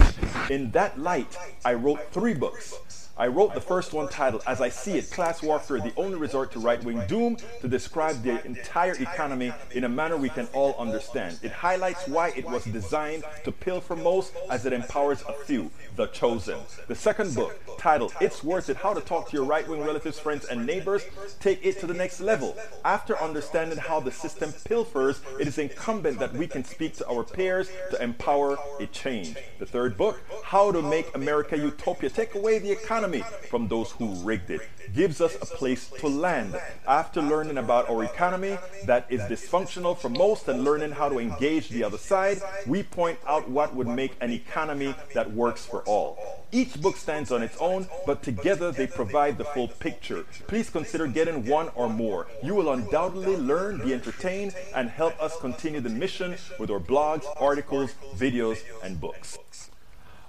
[0.50, 3.05] In that light, I wrote three books.
[3.18, 6.52] I wrote the first one titled, As I See It, Class Warfare, the Only Resort
[6.52, 10.74] to Right Wing Doom, to describe the entire economy in a manner we can all
[10.78, 11.38] understand.
[11.42, 16.08] It highlights why it was designed to pilfer most as it empowers a few, the
[16.08, 16.58] chosen.
[16.88, 20.18] The second book, titled, It's Worth It How to Talk to Your Right Wing Relatives,
[20.18, 21.02] Friends, and Neighbors,
[21.40, 22.54] take it to the next level.
[22.84, 27.24] After understanding how the system pilfers, it is incumbent that we can speak to our
[27.24, 29.36] peers to empower a change.
[29.58, 33.05] The third book, How to Make America Utopia, take away the economy
[33.48, 34.60] from those who rigged it.
[34.94, 36.56] Gives us a place to land.
[36.86, 41.68] After learning about our economy that is dysfunctional for most and learning how to engage
[41.68, 46.44] the other side, we point out what would make an economy that works for all.
[46.52, 50.24] Each book stands on its own, but together they provide the full picture.
[50.46, 52.28] Please consider getting one or more.
[52.42, 57.24] You will undoubtedly learn, be entertained, and help us continue the mission with our blogs,
[57.40, 59.38] articles, videos, and books.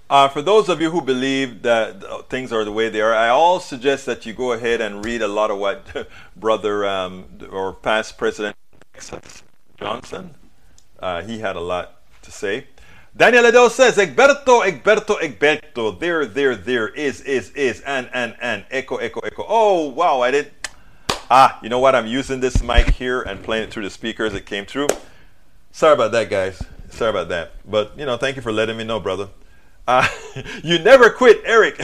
[0.09, 3.27] Uh, for those of you who believe that things are the way they are, I
[3.27, 7.73] all suggest that you go ahead and read a lot of what brother um, or
[7.73, 8.55] past President
[9.77, 10.33] Johnson,
[10.99, 12.67] uh, he had a lot to say.
[13.17, 18.63] Daniel Ledo says, Egberto, Egberto, Egberto, there, there, there, is, is, is, and, and, and,
[18.71, 19.45] echo, echo, echo.
[19.47, 20.53] Oh, wow, I didn't.
[21.29, 21.95] Ah, you know what?
[21.95, 24.33] I'm using this mic here and playing it through the speakers.
[24.33, 24.87] It came through.
[25.71, 26.61] Sorry about that, guys.
[26.89, 27.53] Sorry about that.
[27.69, 29.29] But, you know, thank you for letting me know, brother.
[29.87, 30.07] Uh,
[30.63, 31.81] you never quit, Eric.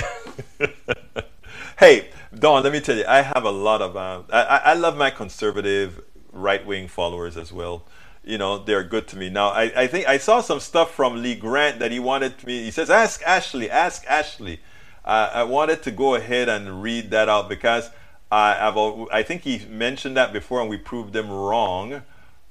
[1.79, 4.97] hey, Don, let me tell you, I have a lot of, uh, I, I love
[4.97, 7.85] my conservative right wing followers as well.
[8.25, 9.29] You know, they're good to me.
[9.29, 12.63] Now, I, I think I saw some stuff from Lee Grant that he wanted me,
[12.63, 14.59] he says, ask Ashley, ask Ashley.
[15.05, 17.89] Uh, I wanted to go ahead and read that out because
[18.31, 22.01] I've, I think he mentioned that before and we proved him wrong.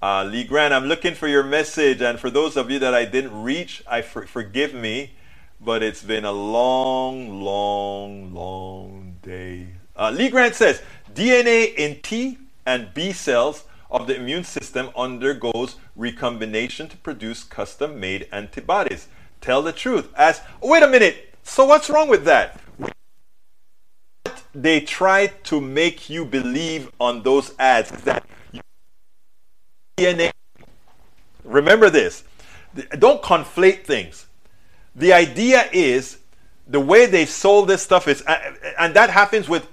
[0.01, 2.03] Uh, Lee Grant, I'm looking for your message.
[2.03, 5.13] And for those of you that I didn't reach, I for, forgive me
[5.65, 9.69] but it's been a long, long, long day.
[9.95, 10.83] Uh, Lee Grant says
[11.15, 18.01] DNA in T and B cells of the immune system undergoes recombination to produce custom
[18.01, 19.09] made antibodies.
[19.41, 20.09] Tell the truth.
[20.17, 22.61] As wait a minute, so what's wrong with that?
[24.55, 28.27] They try to make you believe on those ads that
[29.97, 30.31] DNA.
[31.45, 32.25] Remember this.
[32.99, 34.27] Don't conflate things
[34.95, 36.19] the idea is
[36.67, 38.23] the way they sold this stuff is,
[38.79, 39.67] and that happens with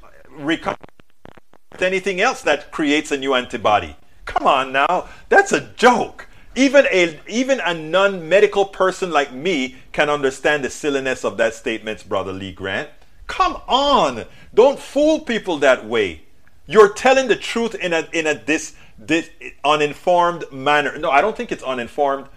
[1.79, 3.95] anything else that creates a new antibody.
[4.25, 6.27] Come on now, that's a joke.
[6.55, 12.07] Even a even a non-medical person like me can understand the silliness of that statement,
[12.09, 12.89] brother Lee Grant.
[13.27, 16.23] Come on, don't fool people that way.
[16.65, 19.29] You're telling the truth in a in a this this
[19.63, 20.97] uninformed manner.
[20.97, 22.27] No, I don't think it's uninformed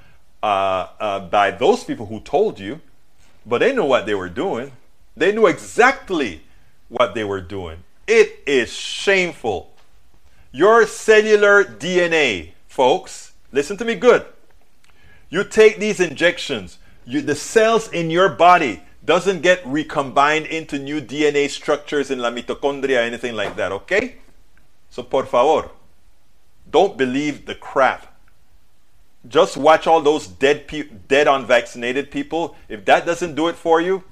[0.43, 2.81] uh, uh, by those people who told you,
[3.47, 4.73] but they knew what they were doing.
[5.17, 6.43] They knew exactly
[6.89, 7.85] what they were doing.
[8.07, 9.73] It is shameful.
[10.51, 14.27] Your cellular DNA, folks, listen to me good.
[15.31, 21.01] You take these injections, you, the cells in your body doesn't get recombined into new
[21.01, 24.17] DNA structures in la mitochondria, anything like that, okay?
[24.91, 25.71] So, por favor,
[26.71, 28.12] don't believe the crap
[29.29, 32.57] just watch all those dead pe- dead unvaccinated people.
[32.69, 34.05] If that doesn't do it for you,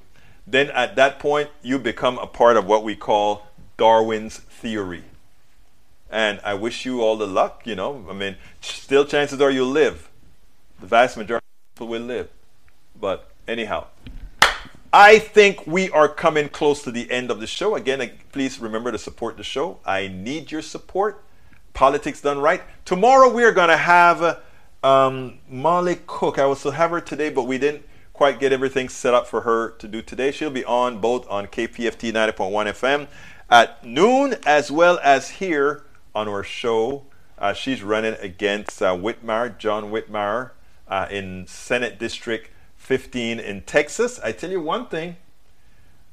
[0.47, 3.47] then at that point you become a part of what we call
[3.77, 5.05] Darwin's theory.
[6.11, 8.05] And I wish you all the luck, you know.
[8.09, 10.09] I mean, still chances are you'll live.
[10.81, 12.29] The vast majority of people will live.
[13.01, 13.87] But anyhow,
[14.93, 17.77] I think we are coming close to the end of the show.
[17.77, 19.79] Again, please remember to support the show.
[19.85, 21.23] I need your support.
[21.75, 22.63] Politics done right.
[22.85, 24.37] Tomorrow we are going to have uh,
[24.83, 28.89] um, Molly Cook, I was to have her today, but we didn't quite get everything
[28.89, 30.31] set up for her to do today.
[30.31, 33.09] She'll be on both on KPFT 90.1 FM
[33.51, 37.05] at noon as well as here on our show.
[37.39, 40.51] Uh, she's running against uh, Whitmire, John Whitmire,
[40.89, 44.21] uh, in Senate District 15 in Texas.
[44.21, 45.17] I tell you one thing.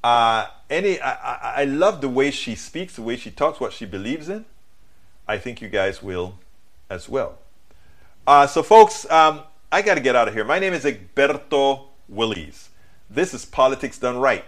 [0.04, 3.74] Uh, any, I, I, I love the way she speaks, the way she talks, what
[3.74, 4.46] she believes in.
[5.28, 6.40] I think you guys will
[6.90, 7.40] as well.
[8.28, 10.44] Uh, so, folks, um, I got to get out of here.
[10.44, 12.68] My name is Egberto Willies.
[13.10, 14.44] This is Politics Done Right.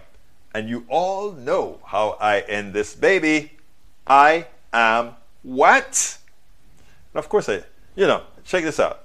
[0.52, 3.52] And you all know how I end this baby.
[4.06, 5.12] I am
[5.42, 6.18] what?
[7.14, 7.62] And of course, I,
[7.96, 9.04] you know, check this out.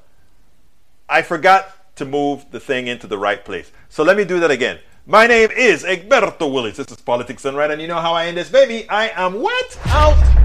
[1.07, 3.71] I forgot to move the thing into the right place.
[3.87, 4.79] So let me do that again.
[5.05, 6.75] My name is Egberto Willies.
[6.75, 7.71] This is Politics Done Right.
[7.71, 8.89] And you know how I end this baby?
[8.89, 9.79] I am what?
[9.85, 10.44] Out